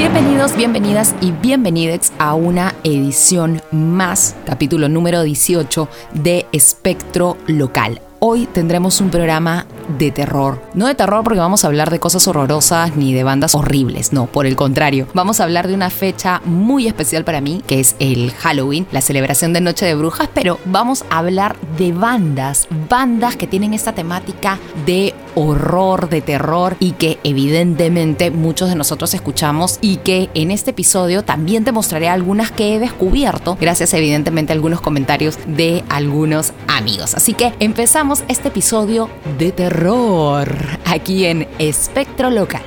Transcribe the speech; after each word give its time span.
Bienvenidos, 0.00 0.56
bienvenidas 0.56 1.14
y 1.20 1.30
bienvenidos 1.30 2.10
a 2.18 2.32
una 2.32 2.74
edición 2.84 3.60
más, 3.70 4.34
capítulo 4.46 4.88
número 4.88 5.22
18 5.22 5.90
de 6.14 6.46
Espectro 6.52 7.36
Local. 7.46 8.00
Hoy 8.18 8.46
tendremos 8.46 9.00
un 9.00 9.10
programa 9.10 9.66
de 9.98 10.10
terror. 10.10 10.62
No 10.72 10.86
de 10.86 10.94
terror 10.94 11.22
porque 11.22 11.38
vamos 11.38 11.64
a 11.64 11.68
hablar 11.68 11.90
de 11.90 12.00
cosas 12.00 12.28
horrorosas 12.28 12.96
ni 12.96 13.12
de 13.12 13.24
bandas 13.24 13.54
horribles, 13.54 14.12
no, 14.12 14.26
por 14.26 14.46
el 14.46 14.56
contrario. 14.56 15.06
Vamos 15.12 15.40
a 15.40 15.44
hablar 15.44 15.68
de 15.68 15.74
una 15.74 15.90
fecha 15.90 16.40
muy 16.44 16.86
especial 16.86 17.24
para 17.24 17.40
mí, 17.40 17.62
que 17.66 17.80
es 17.80 17.96
el 17.98 18.30
Halloween, 18.32 18.86
la 18.92 19.00
celebración 19.02 19.52
de 19.52 19.60
Noche 19.60 19.84
de 19.84 19.94
Brujas, 19.94 20.28
pero 20.32 20.58
vamos 20.66 21.04
a 21.10 21.18
hablar 21.18 21.56
de 21.78 21.92
bandas, 21.92 22.68
bandas 22.88 23.36
que 23.36 23.46
tienen 23.46 23.74
esta 23.74 23.94
temática 23.94 24.58
de 24.86 25.14
horror, 25.34 26.08
de 26.08 26.20
terror 26.20 26.76
y 26.78 26.92
que 26.92 27.18
evidentemente 27.24 28.30
muchos 28.30 28.68
de 28.68 28.74
nosotros 28.74 29.14
escuchamos 29.14 29.78
y 29.80 29.98
que 29.98 30.30
en 30.34 30.50
este 30.50 30.70
episodio 30.70 31.22
también 31.22 31.64
te 31.64 31.72
mostraré 31.72 32.08
algunas 32.08 32.50
que 32.50 32.74
he 32.74 32.78
descubierto 32.78 33.56
gracias 33.60 33.94
evidentemente 33.94 34.52
a 34.52 34.54
algunos 34.54 34.80
comentarios 34.80 35.38
de 35.46 35.84
algunos 35.88 36.52
amigos. 36.68 37.14
Así 37.14 37.34
que 37.34 37.52
empezamos 37.60 38.24
este 38.28 38.48
episodio 38.48 39.10
de 39.38 39.52
terror 39.52 40.48
aquí 40.84 41.26
en 41.26 41.48
Espectro 41.58 42.30
Local. 42.30 42.62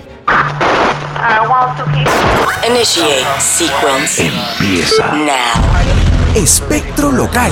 Initiate 2.67 3.25
sequence. 3.39 4.31
Empieza 4.59 5.11
Now. 5.13 6.35
Espectro 6.35 7.11
Local. 7.11 7.51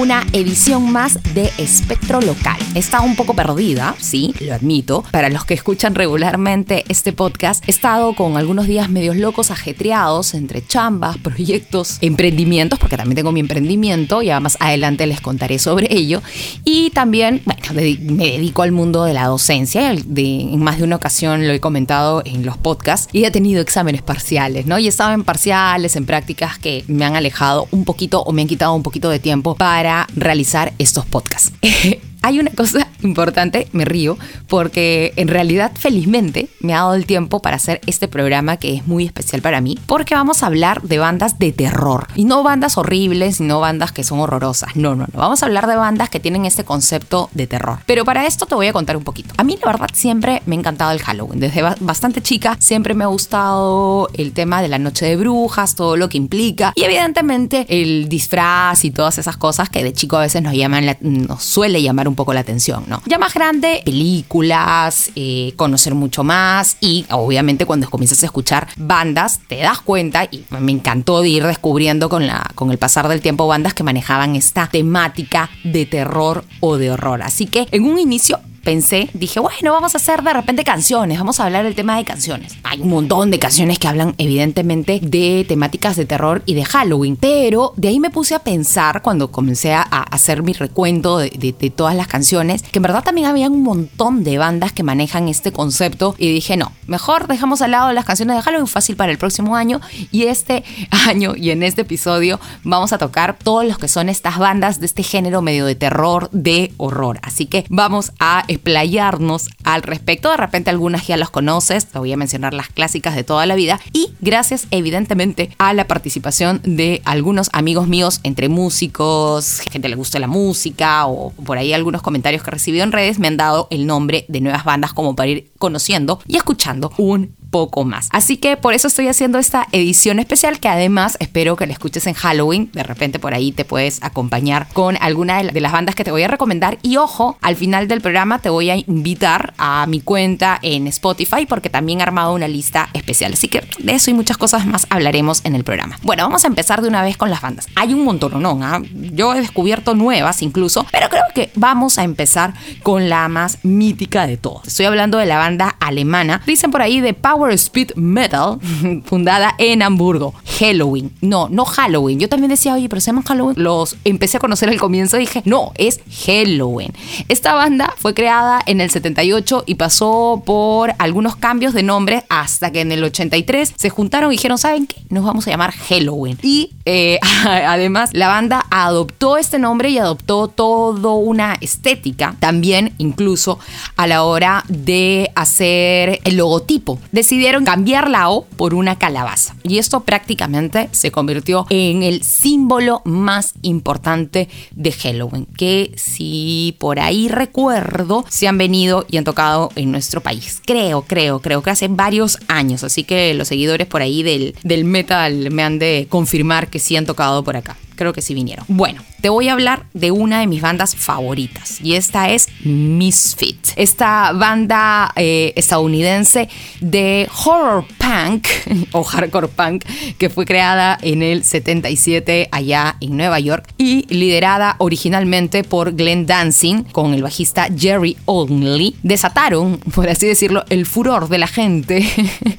una 0.00 0.26
edición 0.32 0.90
más 0.90 1.18
de 1.34 1.52
Espectro 1.58 2.22
Local. 2.22 2.56
Está 2.74 3.02
un 3.02 3.16
poco 3.16 3.34
perdida, 3.34 3.94
sí, 3.98 4.34
lo 4.40 4.54
admito. 4.54 5.04
Para 5.10 5.28
los 5.28 5.44
que 5.44 5.52
escuchan 5.52 5.94
regularmente 5.94 6.84
este 6.88 7.12
podcast, 7.12 7.62
he 7.68 7.70
estado 7.70 8.14
con 8.14 8.38
algunos 8.38 8.66
días 8.66 8.88
medios 8.88 9.16
locos, 9.16 9.50
ajetreados 9.50 10.32
entre 10.32 10.66
chambas, 10.66 11.18
proyectos, 11.22 11.98
emprendimientos, 12.00 12.78
porque 12.78 12.96
también 12.96 13.16
tengo 13.16 13.30
mi 13.30 13.40
emprendimiento 13.40 14.22
y 14.22 14.30
además 14.30 14.56
adelante 14.58 15.06
les 15.06 15.20
contaré 15.20 15.58
sobre 15.58 15.94
ello. 15.94 16.22
Y 16.64 16.88
también, 16.90 17.42
bueno, 17.44 17.60
me 17.74 18.24
dedico 18.30 18.62
al 18.62 18.72
mundo 18.72 19.04
de 19.04 19.12
la 19.12 19.26
docencia. 19.26 19.94
De, 20.06 20.22
en 20.22 20.64
más 20.64 20.78
de 20.78 20.84
una 20.84 20.96
ocasión 20.96 21.46
lo 21.46 21.52
he 21.52 21.60
comentado 21.60 22.22
en 22.24 22.46
los 22.46 22.56
podcasts 22.56 23.06
y 23.12 23.24
he 23.24 23.30
tenido 23.30 23.60
exámenes 23.60 24.00
parciales, 24.00 24.64
¿no? 24.64 24.78
Y 24.78 24.86
he 24.86 24.88
estado 24.88 25.12
en 25.12 25.24
parciales, 25.24 25.94
en 25.96 26.06
prácticas 26.06 26.58
que 26.58 26.84
me 26.86 27.04
han 27.04 27.16
alejado 27.16 27.68
un 27.70 27.84
poquito 27.84 28.22
o 28.22 28.32
me 28.32 28.40
han 28.40 28.48
quitado 28.48 28.72
un 28.72 28.82
poquito 28.82 29.10
de 29.10 29.18
tiempo 29.18 29.54
para 29.56 29.89
realizar 30.16 30.72
estos 30.78 31.06
podcasts. 31.06 31.52
Hay 32.22 32.38
una 32.38 32.50
cosa 32.50 32.86
importante, 33.02 33.68
me 33.72 33.84
río, 33.84 34.18
porque 34.48 35.12
en 35.16 35.28
realidad 35.28 35.72
felizmente 35.74 36.48
me 36.60 36.74
ha 36.74 36.78
dado 36.78 36.94
el 36.94 37.06
tiempo 37.06 37.40
para 37.40 37.56
hacer 37.56 37.80
este 37.86 38.08
programa 38.08 38.56
que 38.58 38.74
es 38.76 38.86
muy 38.86 39.06
especial 39.06 39.42
para 39.42 39.60
mí, 39.60 39.78
porque 39.86 40.14
vamos 40.14 40.42
a 40.42 40.46
hablar 40.46 40.82
de 40.82 40.98
bandas 40.98 41.38
de 41.38 41.52
terror. 41.52 42.08
Y 42.14 42.24
no 42.24 42.42
bandas 42.42 42.76
horribles, 42.76 43.40
no 43.40 43.60
bandas 43.60 43.92
que 43.92 44.04
son 44.04 44.20
horrorosas. 44.20 44.76
No, 44.76 44.94
no, 44.94 45.06
no. 45.12 45.18
Vamos 45.18 45.42
a 45.42 45.46
hablar 45.46 45.66
de 45.66 45.76
bandas 45.76 46.10
que 46.10 46.20
tienen 46.20 46.44
este 46.44 46.64
concepto 46.64 47.30
de 47.32 47.46
terror. 47.46 47.78
Pero 47.86 48.04
para 48.04 48.26
esto 48.26 48.46
te 48.46 48.54
voy 48.54 48.66
a 48.66 48.72
contar 48.72 48.96
un 48.96 49.04
poquito. 49.04 49.34
A 49.38 49.44
mí 49.44 49.58
la 49.60 49.72
verdad 49.72 49.88
siempre 49.92 50.42
me 50.46 50.56
ha 50.56 50.58
encantado 50.58 50.92
el 50.92 51.00
Halloween. 51.00 51.40
Desde 51.40 51.62
bastante 51.80 52.22
chica 52.22 52.56
siempre 52.60 52.94
me 52.94 53.04
ha 53.04 53.08
gustado 53.08 54.08
el 54.14 54.32
tema 54.32 54.60
de 54.60 54.68
la 54.68 54.78
noche 54.78 55.06
de 55.06 55.16
brujas, 55.16 55.74
todo 55.74 55.96
lo 55.96 56.08
que 56.08 56.18
implica. 56.18 56.72
Y 56.74 56.84
evidentemente 56.84 57.66
el 57.68 58.08
disfraz 58.08 58.84
y 58.84 58.90
todas 58.90 59.18
esas 59.18 59.36
cosas 59.36 59.70
que 59.70 59.82
de 59.82 59.92
chico 59.92 60.16
a 60.16 60.20
veces 60.20 60.42
nos 60.42 60.54
llaman, 60.54 60.96
nos 61.00 61.42
suele 61.42 61.82
llamar 61.82 62.09
un 62.10 62.16
poco 62.16 62.34
la 62.34 62.40
atención, 62.40 62.84
¿no? 62.86 63.02
Ya 63.06 63.18
más 63.18 63.32
grande, 63.34 63.82
películas, 63.84 65.10
eh, 65.16 65.52
conocer 65.56 65.94
mucho 65.94 66.24
más 66.24 66.76
y 66.80 67.06
obviamente 67.10 67.66
cuando 67.66 67.88
comienzas 67.88 68.22
a 68.22 68.26
escuchar 68.26 68.68
bandas 68.76 69.40
te 69.46 69.58
das 69.58 69.80
cuenta 69.80 70.24
y 70.24 70.44
me 70.50 70.72
encantó 70.72 71.22
de 71.22 71.28
ir 71.28 71.46
descubriendo 71.46 72.08
con, 72.08 72.26
la, 72.26 72.50
con 72.54 72.70
el 72.70 72.78
pasar 72.78 73.08
del 73.08 73.20
tiempo 73.20 73.46
bandas 73.46 73.74
que 73.74 73.82
manejaban 73.82 74.36
esta 74.36 74.66
temática 74.66 75.50
de 75.64 75.86
terror 75.86 76.44
o 76.60 76.76
de 76.76 76.90
horror. 76.90 77.22
Así 77.22 77.46
que 77.46 77.66
en 77.70 77.84
un 77.84 77.98
inicio 77.98 78.40
pensé, 78.62 79.10
dije, 79.14 79.40
bueno, 79.40 79.72
vamos 79.72 79.94
a 79.94 79.98
hacer 79.98 80.22
de 80.22 80.32
repente 80.32 80.64
canciones, 80.64 81.18
vamos 81.18 81.40
a 81.40 81.44
hablar 81.44 81.64
del 81.64 81.74
tema 81.74 81.96
de 81.96 82.04
canciones. 82.04 82.56
Hay 82.64 82.80
un 82.80 82.88
montón 82.88 83.30
de 83.30 83.38
canciones 83.38 83.78
que 83.78 83.88
hablan 83.88 84.14
evidentemente 84.18 85.00
de 85.02 85.44
temáticas 85.48 85.96
de 85.96 86.06
terror 86.06 86.42
y 86.46 86.54
de 86.54 86.64
Halloween, 86.64 87.16
pero 87.16 87.72
de 87.76 87.88
ahí 87.88 88.00
me 88.00 88.10
puse 88.10 88.34
a 88.34 88.40
pensar 88.40 89.02
cuando 89.02 89.30
comencé 89.30 89.72
a 89.72 89.82
hacer 89.82 90.42
mi 90.42 90.52
recuento 90.52 91.18
de, 91.18 91.72
todas 91.74 91.94
las 91.94 92.06
canciones, 92.06 92.62
que 92.62 92.78
en 92.78 92.82
verdad 92.82 93.04
también 93.04 93.26
había 93.26 93.48
un 93.48 93.62
montón 93.62 94.24
de 94.24 94.38
bandas 94.38 94.72
que 94.72 94.82
manejan 94.82 95.28
este 95.28 95.52
concepto 95.52 96.14
y 96.18 96.32
dije, 96.32 96.56
no, 96.56 96.72
mejor 96.86 97.26
dejamos 97.26 97.62
al 97.62 97.72
lado 97.72 97.92
las 97.92 98.04
canciones 98.04 98.36
de 98.36 98.42
Halloween 98.42 98.66
fácil 98.66 98.96
para 98.96 99.12
el 99.12 99.18
próximo 99.18 99.56
año 99.56 99.80
y 100.10 100.24
este 100.24 100.64
año 101.08 101.34
y 101.36 101.50
en 101.50 101.62
este 101.62 101.82
episodio 101.82 102.40
vamos 102.64 102.92
a 102.92 102.98
tocar 102.98 103.36
todos 103.42 103.64
los 103.64 103.78
que 103.78 103.88
son 103.88 104.08
estas 104.08 104.38
bandas 104.38 104.80
de 104.80 104.86
este 104.86 105.02
género 105.02 105.42
medio 105.42 105.66
de 105.66 105.74
terror, 105.74 106.28
de 106.32 106.72
horror. 106.76 107.18
Así 107.22 107.46
que 107.46 107.64
vamos 107.68 108.12
a 108.18 108.44
explayarnos 108.50 109.48
al 109.64 109.82
respecto. 109.82 110.30
De 110.30 110.36
repente 110.36 110.70
algunas 110.70 111.06
ya 111.06 111.16
los 111.16 111.30
conoces, 111.30 111.86
te 111.86 111.98
voy 111.98 112.12
a 112.12 112.16
mencionar 112.16 112.52
las 112.52 112.68
clásicas 112.68 113.14
de 113.14 113.24
toda 113.24 113.46
la 113.46 113.54
vida. 113.54 113.80
Y 113.92 114.10
gracias 114.20 114.66
evidentemente 114.70 115.50
a 115.58 115.72
la 115.72 115.86
participación 115.86 116.60
de 116.64 117.00
algunos 117.04 117.48
amigos 117.52 117.86
míos, 117.86 118.20
entre 118.24 118.48
músicos, 118.48 119.60
gente 119.70 119.88
le 119.88 119.96
gusta 119.96 120.18
la 120.18 120.26
música 120.26 121.06
o 121.06 121.30
por 121.30 121.58
ahí 121.58 121.72
algunos 121.72 122.02
comentarios 122.02 122.42
que 122.42 122.50
he 122.50 122.52
recibido 122.52 122.84
en 122.84 122.92
redes, 122.92 123.18
me 123.18 123.28
han 123.28 123.36
dado 123.36 123.68
el 123.70 123.86
nombre 123.86 124.24
de 124.28 124.40
nuevas 124.40 124.64
bandas 124.64 124.92
como 124.92 125.14
para 125.14 125.28
ir 125.28 125.50
conociendo 125.58 126.20
y 126.26 126.36
escuchando 126.36 126.92
un 126.98 127.36
poco 127.50 127.84
más. 127.84 128.08
Así 128.12 128.36
que 128.36 128.56
por 128.56 128.74
eso 128.74 128.88
estoy 128.88 129.08
haciendo 129.08 129.38
esta 129.38 129.66
edición 129.72 130.18
especial 130.18 130.60
que 130.60 130.68
además 130.68 131.16
espero 131.20 131.56
que 131.56 131.66
la 131.66 131.72
escuches 131.72 132.06
en 132.06 132.14
Halloween. 132.14 132.70
De 132.72 132.82
repente 132.82 133.18
por 133.18 133.34
ahí 133.34 133.52
te 133.52 133.64
puedes 133.64 134.02
acompañar 134.02 134.68
con 134.72 134.96
alguna 135.00 135.42
de 135.42 135.60
las 135.60 135.72
bandas 135.72 135.94
que 135.94 136.04
te 136.04 136.10
voy 136.10 136.22
a 136.22 136.28
recomendar. 136.28 136.78
Y 136.82 136.96
ojo, 136.96 137.36
al 137.42 137.56
final 137.56 137.88
del 137.88 138.00
programa 138.00 138.38
te 138.38 138.50
voy 138.50 138.70
a 138.70 138.76
invitar 138.76 139.54
a 139.58 139.86
mi 139.86 140.00
cuenta 140.00 140.58
en 140.62 140.86
Spotify 140.86 141.46
porque 141.46 141.70
también 141.70 142.00
he 142.00 142.02
armado 142.02 142.34
una 142.34 142.48
lista 142.48 142.88
especial. 142.92 143.32
Así 143.32 143.48
que 143.48 143.62
de 143.78 143.92
eso 143.92 144.10
y 144.10 144.14
muchas 144.14 144.36
cosas 144.36 144.66
más 144.66 144.86
hablaremos 144.90 145.44
en 145.44 145.54
el 145.54 145.64
programa. 145.64 145.98
Bueno, 146.02 146.22
vamos 146.22 146.44
a 146.44 146.48
empezar 146.48 146.82
de 146.82 146.88
una 146.88 147.02
vez 147.02 147.16
con 147.16 147.30
las 147.30 147.40
bandas. 147.40 147.66
Hay 147.74 147.92
un 147.92 148.04
montón, 148.04 148.40
¿no? 148.42 148.58
¿Ah? 148.62 148.80
Yo 148.92 149.34
he 149.34 149.40
descubierto 149.40 149.94
nuevas 149.94 150.42
incluso, 150.42 150.86
pero 150.92 151.08
creo 151.08 151.24
que 151.34 151.50
vamos 151.54 151.98
a 151.98 152.04
empezar 152.04 152.54
con 152.82 153.08
la 153.08 153.28
más 153.28 153.58
mítica 153.64 154.26
de 154.26 154.36
todos. 154.36 154.68
Estoy 154.68 154.86
hablando 154.86 155.18
de 155.18 155.26
la 155.26 155.38
banda 155.38 155.76
alemana. 155.80 156.42
Dicen 156.46 156.70
por 156.70 156.82
ahí 156.82 157.00
de 157.00 157.14
Power 157.14 157.39
Speed 157.48 157.94
Metal, 157.96 158.58
fundada 159.04 159.54
en 159.58 159.82
Hamburgo. 159.82 160.34
Halloween. 160.58 161.12
No, 161.20 161.48
no 161.48 161.64
Halloween. 161.64 162.20
Yo 162.20 162.28
también 162.28 162.50
decía, 162.50 162.74
oye, 162.74 162.88
pero 162.88 163.00
se 163.00 163.06
llaman 163.06 163.24
Halloween. 163.24 163.54
Los 163.58 163.96
empecé 164.04 164.36
a 164.36 164.40
conocer 164.40 164.68
al 164.68 164.78
comienzo 164.78 165.16
y 165.16 165.20
dije, 165.20 165.42
no, 165.44 165.72
es 165.76 166.00
Halloween. 166.26 166.92
Esta 167.28 167.54
banda 167.54 167.94
fue 167.96 168.14
creada 168.14 168.60
en 168.66 168.80
el 168.80 168.90
78 168.90 169.64
y 169.66 169.76
pasó 169.76 170.42
por 170.44 170.94
algunos 170.98 171.36
cambios 171.36 171.72
de 171.74 171.82
nombre 171.82 172.24
hasta 172.28 172.70
que 172.70 172.80
en 172.80 172.92
el 172.92 173.02
83 173.02 173.74
se 173.76 173.90
juntaron 173.90 174.30
y 174.32 174.36
dijeron, 174.36 174.58
¿saben 174.58 174.86
qué? 174.86 174.96
Nos 175.08 175.24
vamos 175.24 175.46
a 175.46 175.50
llamar 175.50 175.72
Halloween. 175.72 176.38
Y 176.42 176.72
eh, 176.84 177.18
además 177.44 178.10
la 178.12 178.28
banda 178.28 178.66
adoptó 178.70 179.36
este 179.36 179.58
nombre 179.58 179.90
y 179.90 179.98
adoptó 179.98 180.48
toda 180.48 181.14
una 181.14 181.56
estética 181.60 182.36
también 182.38 182.94
incluso 182.98 183.58
a 183.96 184.06
la 184.06 184.24
hora 184.24 184.64
de 184.68 185.30
hacer 185.34 186.20
el 186.24 186.36
logotipo 186.36 186.98
decidieron 187.30 187.64
cambiar 187.64 188.10
la 188.10 188.28
O 188.28 188.44
por 188.44 188.74
una 188.74 188.98
calabaza. 188.98 189.54
Y 189.62 189.78
esto 189.78 190.00
prácticamente 190.00 190.88
se 190.90 191.12
convirtió 191.12 191.64
en 191.70 192.02
el 192.02 192.24
símbolo 192.24 193.02
más 193.04 193.54
importante 193.62 194.48
de 194.72 194.90
Halloween, 194.90 195.46
que 195.46 195.92
si 195.94 196.74
por 196.80 196.98
ahí 196.98 197.28
recuerdo, 197.28 198.24
se 198.28 198.48
han 198.48 198.58
venido 198.58 199.06
y 199.08 199.16
han 199.16 199.22
tocado 199.22 199.70
en 199.76 199.92
nuestro 199.92 200.20
país. 200.20 200.60
Creo, 200.66 201.02
creo, 201.02 201.40
creo 201.40 201.62
que 201.62 201.70
hace 201.70 201.86
varios 201.86 202.36
años. 202.48 202.82
Así 202.82 203.04
que 203.04 203.32
los 203.34 203.46
seguidores 203.46 203.86
por 203.86 204.02
ahí 204.02 204.24
del, 204.24 204.56
del 204.64 204.84
metal 204.84 205.52
me 205.52 205.62
han 205.62 205.78
de 205.78 206.08
confirmar 206.10 206.66
que 206.66 206.80
sí 206.80 206.96
han 206.96 207.06
tocado 207.06 207.44
por 207.44 207.56
acá 207.56 207.76
creo 208.00 208.14
que 208.14 208.22
sí 208.22 208.32
vinieron. 208.32 208.64
Bueno, 208.66 209.02
te 209.20 209.28
voy 209.28 209.48
a 209.48 209.52
hablar 209.52 209.84
de 209.92 210.10
una 210.10 210.40
de 210.40 210.46
mis 210.46 210.62
bandas 210.62 210.96
favoritas 210.96 211.80
y 211.82 211.94
esta 211.94 212.30
es 212.30 212.48
Misfit. 212.64 213.68
Esta 213.76 214.32
banda 214.32 215.12
eh, 215.16 215.52
estadounidense 215.56 216.48
de 216.80 217.28
horror 217.44 217.84
punk 217.98 218.46
o 218.92 219.02
hardcore 219.02 219.48
punk 219.48 219.84
que 220.18 220.30
fue 220.30 220.46
creada 220.46 220.98
en 221.02 221.22
el 221.22 221.44
77 221.44 222.48
allá 222.50 222.96
en 223.00 223.16
Nueva 223.16 223.40
York 223.40 223.72
y 223.78 224.06
liderada 224.12 224.76
originalmente 224.78 225.64
por 225.64 225.94
Glenn 225.94 226.26
Dancing 226.26 226.84
con 226.84 227.14
el 227.14 227.22
bajista 227.22 227.68
Jerry 227.76 228.16
Only, 228.24 228.96
desataron, 229.02 229.78
por 229.94 230.08
así 230.08 230.26
decirlo, 230.26 230.64
el 230.70 230.86
furor 230.86 231.28
de 231.28 231.38
la 231.38 231.46
gente, 231.46 232.06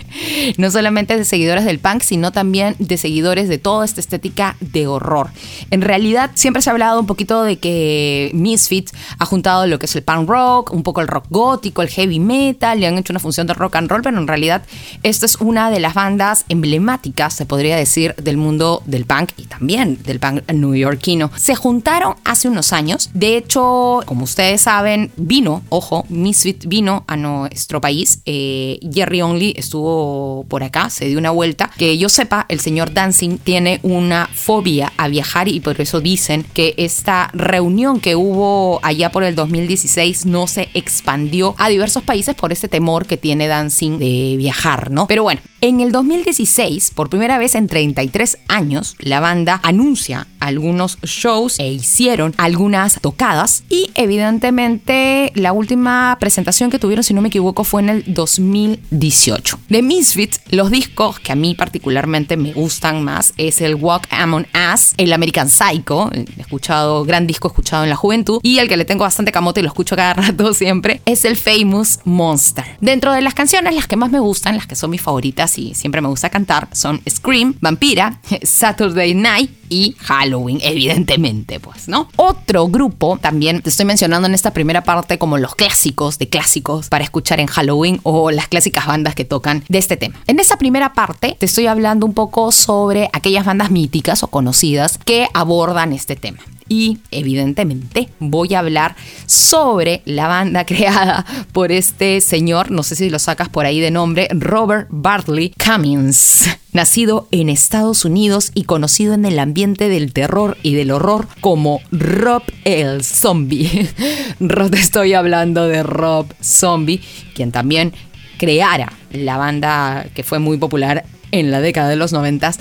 no 0.58 0.72
solamente 0.72 1.18
de 1.18 1.26
seguidores 1.26 1.66
del 1.66 1.80
punk, 1.80 2.02
sino 2.02 2.32
también 2.32 2.76
de 2.80 2.98
seguidores 2.98 3.50
de 3.50 3.58
toda 3.58 3.86
esta 3.86 4.00
estética 4.00 4.56
de 4.60 4.88
horror. 4.88 5.30
En 5.70 5.82
realidad, 5.82 6.32
siempre 6.36 6.51
se 6.60 6.70
ha 6.70 6.74
hablado 6.74 7.00
un 7.00 7.06
poquito 7.06 7.44
de 7.44 7.58
que 7.60 8.32
Misfits 8.34 8.94
ha 9.18 9.26
juntado 9.26 9.68
lo 9.68 9.80
que 9.80 9.86
es 9.86 9.96
el 9.96 10.04
punk 10.04 10.28
rock, 10.28 10.74
un 10.74 10.84
poco 10.84 11.02
el 11.02 11.08
rock 11.08 11.26
gótico, 11.30 11.82
el 11.82 11.90
heavy 11.90 12.20
metal, 12.20 12.80
le 12.80 12.88
han 12.88 12.98
hecho 12.98 13.14
una 13.14 13.20
función 13.20 13.48
de 13.48 13.54
rock 13.54 13.76
and 13.76 13.90
roll, 13.90 14.02
pero 14.02 14.18
en 14.18 14.28
realidad 14.28 14.64
esta 15.04 15.26
es 15.26 15.36
una 15.38 15.70
de 15.72 15.80
las 15.80 15.94
bandas 15.94 16.46
emblemáticas, 16.50 17.34
se 17.34 17.46
podría 17.46 17.78
decir, 17.78 18.16
del 18.16 18.38
mundo 18.38 18.82
del 18.86 19.06
punk 19.06 19.30
y 19.38 19.44
también 19.44 20.02
del 20.04 20.20
punk 20.20 20.52
newyorkino. 20.52 21.32
Se 21.38 21.56
juntaron 21.56 22.16
hace 22.26 22.50
unos 22.50 22.74
años, 22.74 23.10
de 23.14 23.38
hecho, 23.38 24.02
como 24.06 24.24
ustedes 24.24 24.62
saben, 24.62 25.12
vino, 25.16 25.62
ojo, 25.70 26.06
Misfit 26.10 26.66
vino 26.66 27.04
a 27.08 27.16
nuestro 27.16 27.80
país, 27.80 28.22
eh, 28.26 28.80
Jerry 28.92 29.22
Only 29.22 29.54
estuvo 29.56 30.46
por 30.50 30.64
acá, 30.64 30.90
se 30.90 31.06
dio 31.06 31.20
una 31.20 31.32
vuelta, 31.32 31.70
que 31.78 31.98
yo 31.98 32.10
sepa, 32.10 32.46
el 32.50 32.60
señor 32.60 32.94
Dancing 32.94 33.38
tiene 33.38 33.80
una 33.84 34.30
fobia 34.34 34.92
a 34.98 35.08
viajar 35.08 35.48
y 35.48 35.60
por 35.60 35.80
eso 35.80 36.02
dicen 36.02 36.41
que 36.44 36.74
esta 36.78 37.30
reunión 37.34 38.00
que 38.00 38.16
hubo 38.16 38.80
allá 38.84 39.12
por 39.12 39.24
el 39.24 39.36
2016 39.36 40.26
no 40.26 40.48
se 40.48 40.70
expandió 40.74 41.56
a 41.58 41.70
diversos 41.70 42.04
países 42.04 42.36
por 42.36 42.52
ese 42.52 42.68
temor 42.68 43.06
que 43.06 43.18
tiene 43.18 43.48
Dancing 43.48 44.00
de 44.00 44.36
viajar, 44.38 44.92
¿no? 44.92 45.08
Pero 45.08 45.24
bueno, 45.24 45.42
en 45.64 45.80
el 45.80 45.92
2016, 45.92 46.92
por 46.96 47.10
primera 47.10 47.38
vez 47.38 47.54
en 47.54 47.68
33 47.68 48.40
años, 48.48 48.96
la 49.00 49.20
banda 49.20 49.60
anuncia 49.64 50.28
algunos 50.40 50.98
shows 51.04 51.60
e 51.60 51.68
hicieron 51.68 52.34
algunas 52.38 53.00
tocadas 53.00 53.64
y 53.70 53.92
evidentemente 53.94 55.32
la 55.36 55.54
última 55.54 56.18
presentación 56.20 56.72
que 56.72 56.80
tuvieron, 56.80 57.04
si 57.04 57.14
no 57.14 57.22
me 57.22 57.28
equivoco, 57.28 57.64
fue 57.64 57.84
en 57.84 57.90
el 57.90 58.04
2018. 58.08 59.60
De 59.70 59.84
Misfits, 59.84 60.42
los 60.50 60.72
discos 60.72 61.20
que 61.20 61.32
a 61.32 61.36
mí 61.36 61.54
particularmente 61.54 62.38
me 62.38 62.54
gustan 62.54 63.04
más 63.04 63.34
es 63.38 63.62
el 63.62 63.76
Walk 63.76 64.08
Among 64.10 64.48
Us, 64.74 64.94
el 64.98 65.14
American 65.14 65.48
Psycho, 65.48 66.10
escuchado, 66.38 67.04
gran 67.06 67.28
disco 67.28 67.48
escuchado 67.48 67.84
en 67.84 67.90
la 67.90 67.96
juventud, 67.96 68.40
y 68.44 68.60
el 68.60 68.68
que 68.68 68.78
le 68.78 68.86
tengo 68.86 69.04
bastante 69.04 69.32
camote 69.32 69.60
y 69.60 69.64
lo 69.64 69.70
escucho 69.70 69.96
cada 69.96 70.14
rato 70.16 70.54
siempre, 70.54 71.02
es 71.06 71.26
el 71.26 71.38
Famous 71.38 72.00
Monster. 72.06 72.66
Dentro 72.80 73.12
de 73.14 73.22
las 73.22 73.34
canciones, 73.34 73.76
las 73.76 73.88
que 73.88 73.96
más 73.96 74.12
me 74.12 74.20
gustan, 74.20 74.56
las 74.56 74.68
que 74.68 74.76
son 74.76 74.90
mis 74.90 75.02
favoritas 75.02 75.58
y 75.58 75.74
siempre 75.76 76.02
me 76.02 76.08
gusta 76.08 76.30
cantar, 76.30 76.68
son 76.72 77.02
Scream, 77.10 77.56
Vampira, 77.62 78.20
Saturday 78.44 79.14
Night 79.14 79.52
y 79.72 79.96
Halloween, 80.00 80.60
evidentemente, 80.62 81.62
pues, 81.62 81.88
¿no? 81.88 82.10
Otro 82.18 82.68
grupo, 82.68 83.18
también 83.22 83.62
te 83.62 83.70
estoy 83.70 83.86
mencionando 83.86 84.28
en 84.28 84.34
esta 84.34 84.52
primera 84.52 84.84
parte 84.84 85.18
como 85.18 85.38
los 85.38 85.56
clásicos 85.56 86.20
de 86.20 86.28
clásicos 86.28 86.90
para 86.90 87.06
escuchar 87.06 87.40
en 87.40 87.48
Halloween 87.48 88.02
o 88.04 88.32
las 88.32 88.50
clásicas 88.50 88.86
bandas 88.86 89.16
que 89.16 89.24
tocan 89.24 89.64
de 89.70 89.78
este 89.78 89.96
tema. 89.96 90.20
En 90.28 90.40
esa 90.40 90.58
primera 90.58 90.94
parte 90.94 91.38
te 91.40 91.46
estoy 91.46 91.68
hablando 91.68 92.06
un 92.06 92.14
poco 92.14 92.52
sobre 92.52 93.10
aquellas 93.14 93.46
bandas 93.46 93.72
míticas 93.72 94.24
o 94.24 94.28
conocidas 94.28 95.00
que 95.06 95.30
abordan 95.34 95.94
este 95.94 96.18
tema 96.22 96.40
y 96.72 97.00
evidentemente 97.12 98.08
voy 98.20 98.54
a 98.54 98.60
hablar 98.60 98.96
sobre 99.26 100.02
la 100.06 100.28
banda 100.28 100.66
creada 100.66 101.26
por 101.52 101.74
este 101.74 102.22
señor, 102.22 102.72
no 102.72 102.82
sé 102.82 102.96
si 102.96 103.10
lo 103.10 103.20
sacas 103.20 103.50
por 103.50 103.66
ahí 103.66 103.82
de 103.82 103.92
nombre, 103.92 104.30
Robert 104.32 104.88
Bartley 104.90 105.54
Cummings, 105.64 106.46
nacido 106.72 107.28
en 107.32 107.50
Estados 107.50 108.06
Unidos 108.06 108.52
y 108.56 108.64
conocido 108.64 109.14
en 109.14 109.26
el 109.26 109.38
ambiente 109.38 109.90
del 109.90 110.14
terror 110.14 110.58
y 110.64 110.74
del 110.76 110.92
horror 110.92 111.28
como 111.42 111.82
Rob 111.92 112.44
el 112.64 113.04
Zombie. 113.04 113.90
Te 114.40 114.80
estoy 114.80 115.14
hablando 115.14 115.68
de 115.68 115.84
Rob 115.84 116.28
Zombie, 116.42 117.02
quien 117.36 117.52
también 117.52 117.92
creara 118.38 118.94
la 119.12 119.36
banda 119.36 120.08
que 120.16 120.24
fue 120.24 120.40
muy 120.40 120.58
popular 120.58 121.04
en 121.32 121.52
la 121.52 121.60
década 121.60 121.90
de 121.90 121.98
los 121.98 122.14
90, 122.14 122.54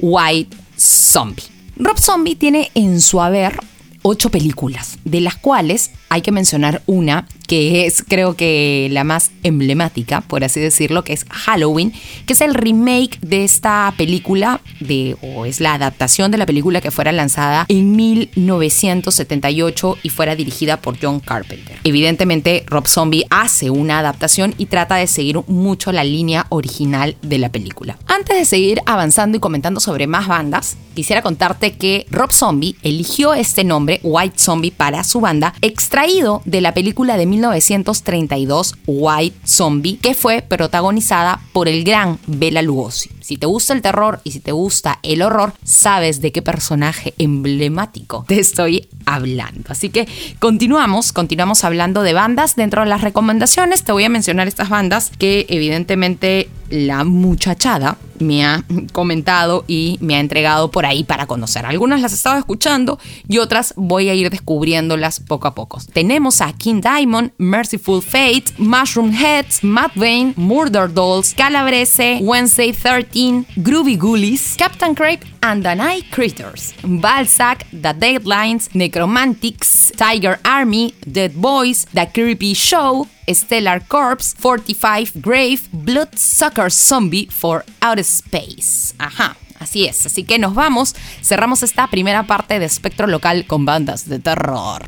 White 0.00 0.56
Zombie. 0.78 1.57
Rob 1.78 1.98
Zombie 1.98 2.34
tiene 2.34 2.72
en 2.74 3.00
su 3.00 3.20
haber 3.20 3.60
ocho 4.02 4.30
películas, 4.30 4.98
de 5.04 5.20
las 5.20 5.36
cuales 5.36 5.92
hay 6.08 6.22
que 6.22 6.32
mencionar 6.32 6.82
una 6.86 7.26
que 7.48 7.86
es 7.86 8.04
creo 8.06 8.36
que 8.36 8.88
la 8.92 9.02
más 9.04 9.30
emblemática, 9.42 10.20
por 10.20 10.44
así 10.44 10.60
decirlo, 10.60 11.02
que 11.02 11.14
es 11.14 11.24
Halloween, 11.30 11.94
que 12.26 12.34
es 12.34 12.42
el 12.42 12.54
remake 12.54 13.18
de 13.22 13.42
esta 13.42 13.92
película, 13.96 14.60
de, 14.80 15.16
o 15.22 15.46
es 15.46 15.58
la 15.58 15.72
adaptación 15.72 16.30
de 16.30 16.36
la 16.36 16.44
película 16.44 16.82
que 16.82 16.90
fuera 16.90 17.10
lanzada 17.10 17.64
en 17.68 17.96
1978 17.96 19.98
y 20.02 20.10
fuera 20.10 20.36
dirigida 20.36 20.76
por 20.76 20.98
John 21.00 21.20
Carpenter. 21.20 21.78
Evidentemente, 21.84 22.64
Rob 22.66 22.86
Zombie 22.86 23.24
hace 23.30 23.70
una 23.70 23.98
adaptación 23.98 24.54
y 24.58 24.66
trata 24.66 24.96
de 24.96 25.06
seguir 25.06 25.40
mucho 25.46 25.90
la 25.90 26.04
línea 26.04 26.46
original 26.50 27.16
de 27.22 27.38
la 27.38 27.48
película. 27.48 27.98
Antes 28.06 28.36
de 28.36 28.44
seguir 28.44 28.82
avanzando 28.84 29.38
y 29.38 29.40
comentando 29.40 29.80
sobre 29.80 30.06
más 30.06 30.28
bandas, 30.28 30.76
quisiera 30.94 31.22
contarte 31.22 31.76
que 31.76 32.06
Rob 32.10 32.32
Zombie 32.32 32.76
eligió 32.82 33.32
este 33.32 33.64
nombre, 33.64 34.00
White 34.02 34.38
Zombie, 34.38 34.70
para 34.70 35.02
su 35.02 35.20
banda, 35.20 35.54
extraído 35.98 36.42
de 36.44 36.60
la 36.60 36.74
película 36.74 37.16
de 37.16 37.26
1932 37.26 38.76
White 38.86 39.36
Zombie, 39.44 39.96
que 39.96 40.14
fue 40.14 40.42
protagonizada 40.42 41.40
por 41.52 41.66
el 41.66 41.82
gran 41.82 42.20
Bela 42.28 42.62
Lugosi. 42.62 43.10
Si 43.20 43.36
te 43.36 43.46
gusta 43.46 43.72
el 43.72 43.82
terror 43.82 44.20
y 44.22 44.30
si 44.30 44.38
te 44.38 44.52
gusta 44.52 45.00
el 45.02 45.22
horror, 45.22 45.54
sabes 45.64 46.20
de 46.20 46.30
qué 46.30 46.40
personaje 46.40 47.14
emblemático 47.18 48.24
te 48.28 48.38
estoy 48.38 48.88
hablando. 49.06 49.64
Así 49.70 49.90
que 49.90 50.06
continuamos, 50.38 51.12
continuamos 51.12 51.64
hablando 51.64 52.02
de 52.02 52.12
bandas. 52.12 52.54
Dentro 52.54 52.82
de 52.82 52.88
las 52.88 53.00
recomendaciones 53.00 53.82
te 53.82 53.90
voy 53.90 54.04
a 54.04 54.08
mencionar 54.08 54.46
estas 54.46 54.68
bandas 54.68 55.10
que 55.18 55.46
evidentemente 55.48 56.48
la 56.70 57.04
muchachada 57.04 57.98
me 58.20 58.44
ha 58.44 58.64
comentado 58.92 59.64
y 59.66 59.98
me 60.00 60.16
ha 60.16 60.20
entregado 60.20 60.70
por 60.70 60.86
ahí 60.86 61.04
para 61.04 61.26
conocer. 61.26 61.66
Algunas 61.66 62.00
las 62.00 62.12
he 62.12 62.16
estado 62.16 62.38
escuchando 62.38 62.98
y 63.28 63.38
otras 63.38 63.74
voy 63.76 64.08
a 64.08 64.14
ir 64.14 64.30
descubriéndolas 64.30 65.20
poco 65.20 65.48
a 65.48 65.54
poco. 65.54 65.78
Tenemos 65.92 66.40
a 66.40 66.52
King 66.52 66.80
Diamond, 66.80 67.32
Merciful 67.38 68.02
Fate, 68.02 68.46
Mushroom 68.58 69.12
Heads, 69.12 69.62
Matt 69.62 69.92
Vane, 69.94 70.34
Murder 70.36 70.92
Dolls, 70.92 71.34
Calabrese, 71.34 72.18
Wednesday 72.22 72.72
13, 72.72 73.46
Groovy 73.56 73.98
Ghoulies, 73.98 74.56
Captain 74.56 74.94
Crape 74.94 75.24
and 75.42 75.62
the 75.62 75.74
Night 75.74 76.10
Critters, 76.10 76.74
Balzac, 76.82 77.66
The 77.70 77.94
Deadlines, 77.94 78.74
Necromantics, 78.74 79.92
Tiger 79.96 80.38
Army, 80.44 80.94
Dead 81.10 81.32
Boys, 81.34 81.86
The 81.92 82.08
Creepy 82.12 82.54
Show, 82.54 83.06
Stellar 83.28 83.86
Corpse, 83.86 84.36
45 84.40 85.12
Grave, 85.16 85.60
Bloodsucker 85.72 86.70
Zombie 86.70 87.28
for 87.30 87.64
Outer 87.80 88.00
Space. 88.00 88.94
Ajá. 88.98 89.36
Así 89.58 89.86
es, 89.86 90.06
así 90.06 90.22
que 90.22 90.38
nos 90.38 90.54
vamos, 90.54 90.94
cerramos 91.20 91.64
esta 91.64 91.88
primera 91.88 92.28
parte 92.28 92.60
de 92.60 92.66
Espectro 92.66 93.08
Local 93.08 93.44
con 93.46 93.64
bandas 93.64 94.08
de 94.08 94.20
terror. 94.20 94.84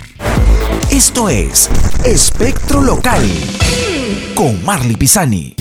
Esto 0.91 1.29
es 1.29 1.69
Espectro 2.05 2.81
Local 2.81 3.29
con 4.35 4.65
Marley 4.65 4.97
Pisani. 4.97 5.57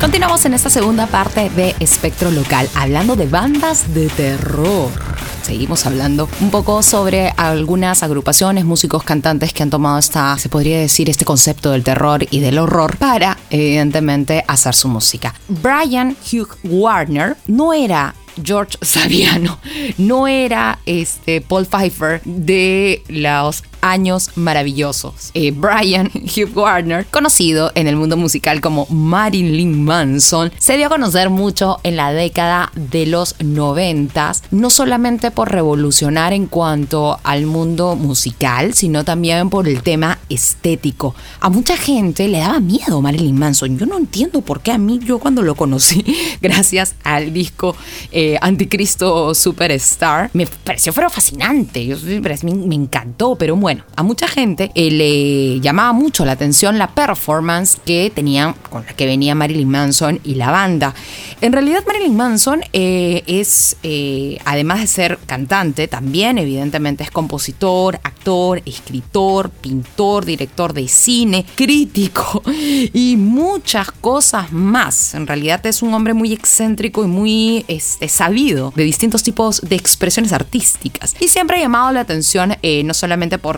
Continuamos 0.00 0.44
en 0.44 0.54
esta 0.54 0.70
segunda 0.70 1.08
parte 1.08 1.50
de 1.50 1.74
Espectro 1.80 2.30
Local, 2.30 2.68
hablando 2.76 3.16
de 3.16 3.26
bandas 3.26 3.94
de 3.94 4.08
terror. 4.08 5.07
Seguimos 5.48 5.86
hablando 5.86 6.28
un 6.42 6.50
poco 6.50 6.82
sobre 6.82 7.32
algunas 7.38 8.02
agrupaciones, 8.02 8.66
músicos, 8.66 9.02
cantantes 9.02 9.54
que 9.54 9.62
han 9.62 9.70
tomado 9.70 9.98
esta, 9.98 10.36
se 10.36 10.50
podría 10.50 10.78
decir, 10.78 11.08
este 11.08 11.24
concepto 11.24 11.70
del 11.70 11.82
terror 11.82 12.26
y 12.30 12.40
del 12.40 12.58
horror 12.58 12.98
para, 12.98 13.38
evidentemente, 13.48 14.44
hacer 14.46 14.74
su 14.74 14.88
música. 14.88 15.34
Brian 15.48 16.14
Hugh 16.30 16.50
Warner 16.64 17.38
no 17.46 17.72
era 17.72 18.14
George 18.44 18.76
Saviano, 18.82 19.58
no 19.96 20.28
era 20.28 20.80
este 20.84 21.40
Paul 21.40 21.64
Pfeiffer 21.64 22.20
de 22.26 23.02
los 23.08 23.62
años 23.80 24.30
maravillosos. 24.34 25.30
Eh, 25.34 25.52
Brian 25.52 26.10
Hugh 26.14 26.54
Gardner, 26.54 27.06
conocido 27.06 27.72
en 27.74 27.86
el 27.86 27.96
mundo 27.96 28.16
musical 28.16 28.60
como 28.60 28.86
Marilyn 28.90 29.84
Manson, 29.84 30.52
se 30.58 30.76
dio 30.76 30.86
a 30.86 30.90
conocer 30.90 31.30
mucho 31.30 31.80
en 31.82 31.96
la 31.96 32.12
década 32.12 32.70
de 32.74 33.06
los 33.06 33.34
90, 33.40 34.32
no 34.50 34.70
solamente 34.70 35.30
por 35.30 35.50
revolucionar 35.50 36.32
en 36.32 36.46
cuanto 36.46 37.18
al 37.22 37.46
mundo 37.46 37.96
musical, 37.96 38.74
sino 38.74 39.04
también 39.04 39.50
por 39.50 39.68
el 39.68 39.82
tema 39.82 40.18
estético. 40.28 41.14
A 41.40 41.48
mucha 41.48 41.76
gente 41.76 42.28
le 42.28 42.38
daba 42.38 42.60
miedo 42.60 43.00
Marilyn 43.00 43.38
Manson. 43.38 43.78
Yo 43.78 43.86
no 43.86 43.98
entiendo 43.98 44.40
por 44.40 44.60
qué 44.60 44.72
a 44.72 44.78
mí, 44.78 45.00
yo 45.02 45.18
cuando 45.18 45.42
lo 45.42 45.54
conocí, 45.54 46.04
gracias 46.40 46.94
al 47.04 47.32
disco 47.32 47.76
eh, 48.12 48.38
Anticristo 48.40 49.34
Superstar, 49.34 50.30
me 50.32 50.46
pareció 50.46 50.92
pero 50.92 51.10
fascinante. 51.10 51.86
Yo, 51.86 51.96
me, 52.42 52.74
encantó, 52.74 53.36
pero 53.36 53.56
bueno, 53.68 53.84
a 53.96 54.02
mucha 54.02 54.28
gente 54.28 54.70
eh, 54.74 54.90
le 54.90 55.60
llamaba 55.60 55.92
mucho 55.92 56.24
la 56.24 56.32
atención 56.32 56.78
la 56.78 56.94
performance 56.94 57.78
que 57.84 58.10
tenían, 58.14 58.54
con 58.70 58.86
la 58.86 58.94
que 58.94 59.04
venía 59.04 59.34
Marilyn 59.34 59.68
Manson 59.68 60.20
y 60.24 60.36
la 60.36 60.50
banda. 60.50 60.94
En 61.42 61.52
realidad 61.52 61.84
Marilyn 61.86 62.16
Manson 62.16 62.62
eh, 62.72 63.22
es, 63.26 63.76
eh, 63.82 64.38
además 64.46 64.80
de 64.80 64.86
ser 64.86 65.18
cantante, 65.26 65.86
también 65.86 66.38
evidentemente 66.38 67.04
es 67.04 67.10
compositor, 67.10 67.96
actor, 68.04 68.62
escritor, 68.64 69.50
pintor, 69.50 70.24
director 70.24 70.72
de 70.72 70.88
cine, 70.88 71.44
crítico 71.54 72.42
y 72.46 73.16
muchas 73.18 73.90
cosas 73.90 74.50
más. 74.50 75.12
En 75.12 75.26
realidad 75.26 75.66
es 75.66 75.82
un 75.82 75.92
hombre 75.92 76.14
muy 76.14 76.32
excéntrico 76.32 77.04
y 77.04 77.06
muy 77.06 77.66
este, 77.68 78.08
sabido 78.08 78.72
de 78.74 78.84
distintos 78.84 79.22
tipos 79.22 79.60
de 79.60 79.76
expresiones 79.76 80.32
artísticas. 80.32 81.14
Y 81.20 81.28
siempre 81.28 81.58
ha 81.58 81.60
llamado 81.60 81.92
la 81.92 82.00
atención 82.00 82.56
no 82.84 82.94
solamente 82.94 83.36
por 83.36 83.57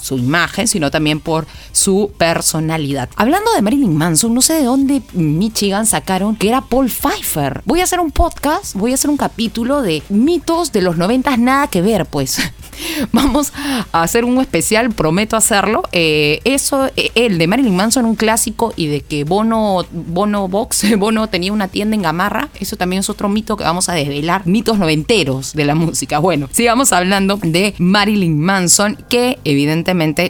su 0.00 0.18
imagen, 0.18 0.68
sino 0.68 0.90
también 0.90 1.20
por 1.20 1.46
su 1.72 2.12
personalidad. 2.18 3.08
Hablando 3.16 3.52
de 3.54 3.62
Marilyn 3.62 3.96
Manson, 3.96 4.34
no 4.34 4.42
sé 4.42 4.54
de 4.54 4.64
dónde 4.64 5.02
Michigan 5.12 5.86
sacaron 5.86 6.36
que 6.36 6.48
era 6.48 6.60
Paul 6.60 6.88
Pfeiffer. 6.88 7.62
Voy 7.64 7.80
a 7.80 7.84
hacer 7.84 8.00
un 8.00 8.10
podcast, 8.10 8.74
voy 8.74 8.92
a 8.92 8.94
hacer 8.94 9.10
un 9.10 9.16
capítulo 9.16 9.82
de 9.82 10.02
mitos 10.08 10.72
de 10.72 10.82
los 10.82 10.96
noventas, 10.96 11.38
nada 11.38 11.68
que 11.68 11.82
ver, 11.82 12.06
pues. 12.06 12.38
Vamos 13.12 13.52
a 13.92 14.02
hacer 14.02 14.24
un 14.24 14.40
especial, 14.40 14.90
prometo 14.90 15.36
hacerlo. 15.36 15.82
Eh, 15.92 16.40
eso, 16.44 16.90
eh, 16.96 17.12
el 17.14 17.38
de 17.38 17.46
Marilyn 17.46 17.76
Manson, 17.76 18.04
un 18.04 18.16
clásico, 18.16 18.72
y 18.76 18.86
de 18.88 19.00
que 19.00 19.24
Bono, 19.24 19.86
Bono 19.92 20.48
Box, 20.48 20.84
Bono 20.98 21.28
tenía 21.28 21.52
una 21.52 21.68
tienda 21.68 21.94
en 21.94 22.02
Gamarra, 22.02 22.48
eso 22.58 22.76
también 22.76 23.00
es 23.00 23.10
otro 23.10 23.28
mito 23.28 23.56
que 23.56 23.64
vamos 23.64 23.88
a 23.88 23.94
desvelar, 23.94 24.46
mitos 24.46 24.78
noventeros 24.78 25.52
de 25.52 25.64
la 25.64 25.74
música. 25.74 26.18
Bueno, 26.18 26.48
sigamos 26.50 26.92
hablando 26.92 27.38
de 27.42 27.74
Marilyn 27.78 28.40
Manson, 28.40 28.96
que 29.08 29.38
evidentemente 29.44 29.83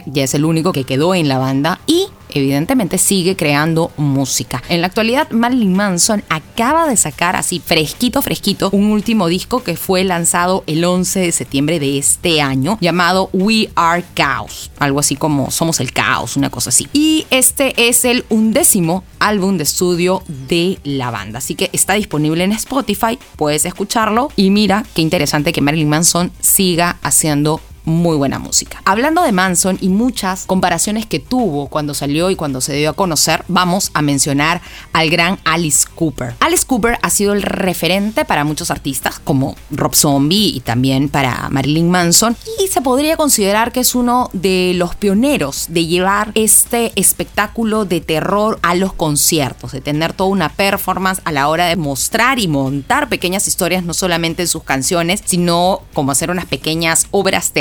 ya 0.05 0.23
es 0.23 0.33
el 0.33 0.45
único 0.45 0.71
que 0.71 0.83
quedó 0.83 1.15
en 1.15 1.27
la 1.27 1.37
banda 1.37 1.79
y 1.87 2.07
evidentemente 2.29 2.97
sigue 2.97 3.35
creando 3.35 3.91
música. 3.97 4.61
En 4.69 4.81
la 4.81 4.87
actualidad, 4.87 5.29
Marilyn 5.31 5.73
Manson 5.73 6.23
acaba 6.29 6.87
de 6.87 6.97
sacar 6.97 7.35
así 7.35 7.59
fresquito, 7.59 8.21
fresquito, 8.21 8.69
un 8.71 8.91
último 8.91 9.27
disco 9.27 9.63
que 9.63 9.77
fue 9.77 10.03
lanzado 10.03 10.63
el 10.67 10.83
11 10.83 11.21
de 11.21 11.31
septiembre 11.31 11.79
de 11.79 11.97
este 11.97 12.41
año, 12.41 12.77
llamado 12.81 13.29
We 13.33 13.69
Are 13.75 14.03
Chaos, 14.15 14.71
algo 14.79 14.99
así 14.99 15.15
como 15.15 15.49
Somos 15.51 15.79
el 15.79 15.93
Caos, 15.93 16.35
una 16.35 16.49
cosa 16.49 16.69
así. 16.69 16.87
Y 16.93 17.25
este 17.29 17.87
es 17.87 18.05
el 18.05 18.25
undécimo 18.29 19.03
álbum 19.19 19.57
de 19.57 19.63
estudio 19.63 20.23
de 20.27 20.79
la 20.83 21.11
banda, 21.11 21.39
así 21.39 21.55
que 21.55 21.69
está 21.73 21.93
disponible 21.93 22.43
en 22.43 22.51
Spotify, 22.51 23.17
puedes 23.37 23.65
escucharlo 23.65 24.29
y 24.35 24.49
mira 24.49 24.85
qué 24.93 25.01
interesante 25.01 25.53
que 25.53 25.61
Marilyn 25.61 25.89
Manson 25.89 26.31
siga 26.41 26.97
haciendo 27.01 27.61
muy 27.85 28.17
buena 28.17 28.39
música. 28.39 28.81
Hablando 28.85 29.21
de 29.21 29.31
Manson 29.31 29.77
y 29.81 29.89
muchas 29.89 30.45
comparaciones 30.45 31.05
que 31.05 31.19
tuvo 31.19 31.67
cuando 31.67 31.93
salió 31.93 32.29
y 32.29 32.35
cuando 32.35 32.61
se 32.61 32.73
dio 32.73 32.89
a 32.89 32.93
conocer, 32.93 33.43
vamos 33.47 33.91
a 33.93 34.01
mencionar 34.01 34.61
al 34.93 35.09
gran 35.09 35.39
Alice 35.45 35.87
Cooper. 35.95 36.35
Alice 36.39 36.65
Cooper 36.65 36.97
ha 37.01 37.09
sido 37.09 37.33
el 37.33 37.41
referente 37.41 38.25
para 38.25 38.43
muchos 38.43 38.71
artistas 38.71 39.19
como 39.19 39.55
Rob 39.71 39.95
Zombie 39.95 40.55
y 40.55 40.59
también 40.59 41.09
para 41.09 41.49
Marilyn 41.49 41.89
Manson 41.89 42.35
y 42.63 42.67
se 42.67 42.81
podría 42.81 43.17
considerar 43.17 43.71
que 43.71 43.81
es 43.81 43.95
uno 43.95 44.29
de 44.33 44.73
los 44.75 44.95
pioneros 44.95 45.67
de 45.69 45.85
llevar 45.85 46.31
este 46.35 46.91
espectáculo 46.95 47.85
de 47.85 48.01
terror 48.01 48.59
a 48.61 48.75
los 48.75 48.93
conciertos, 48.93 49.71
de 49.71 49.81
tener 49.81 50.13
toda 50.13 50.29
una 50.29 50.49
performance 50.49 51.21
a 51.25 51.31
la 51.31 51.47
hora 51.47 51.67
de 51.67 51.75
mostrar 51.75 52.39
y 52.39 52.47
montar 52.47 53.09
pequeñas 53.09 53.47
historias 53.47 53.83
no 53.83 53.93
solamente 53.93 54.43
en 54.43 54.47
sus 54.47 54.63
canciones, 54.63 55.21
sino 55.25 55.81
como 55.93 56.11
hacer 56.11 56.31
unas 56.31 56.45
pequeñas 56.45 57.07
obras 57.11 57.51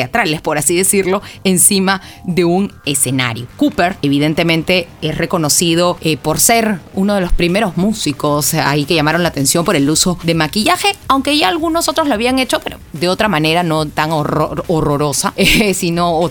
por 0.42 0.58
así 0.58 0.76
decirlo, 0.76 1.22
encima 1.42 2.00
de 2.24 2.44
un 2.44 2.72
escenario. 2.86 3.46
Cooper, 3.56 3.96
evidentemente, 4.02 4.88
es 5.02 5.18
reconocido 5.18 5.98
eh, 6.00 6.16
por 6.16 6.38
ser 6.38 6.78
uno 6.94 7.16
de 7.16 7.20
los 7.20 7.32
primeros 7.32 7.76
músicos 7.76 8.54
ahí 8.54 8.84
que 8.84 8.94
llamaron 8.94 9.24
la 9.24 9.30
atención 9.30 9.64
por 9.64 9.74
el 9.74 9.90
uso 9.90 10.16
de 10.22 10.34
maquillaje, 10.34 10.94
aunque 11.08 11.36
ya 11.36 11.48
algunos 11.48 11.88
otros 11.88 12.06
lo 12.06 12.14
habían 12.14 12.38
hecho, 12.38 12.60
pero 12.60 12.78
de 12.92 13.08
otra 13.08 13.28
manera 13.28 13.64
no 13.64 13.86
tan 13.86 14.10
horrorosa, 14.12 15.32
eh, 15.36 15.74
sino 15.74 16.18
o, 16.18 16.30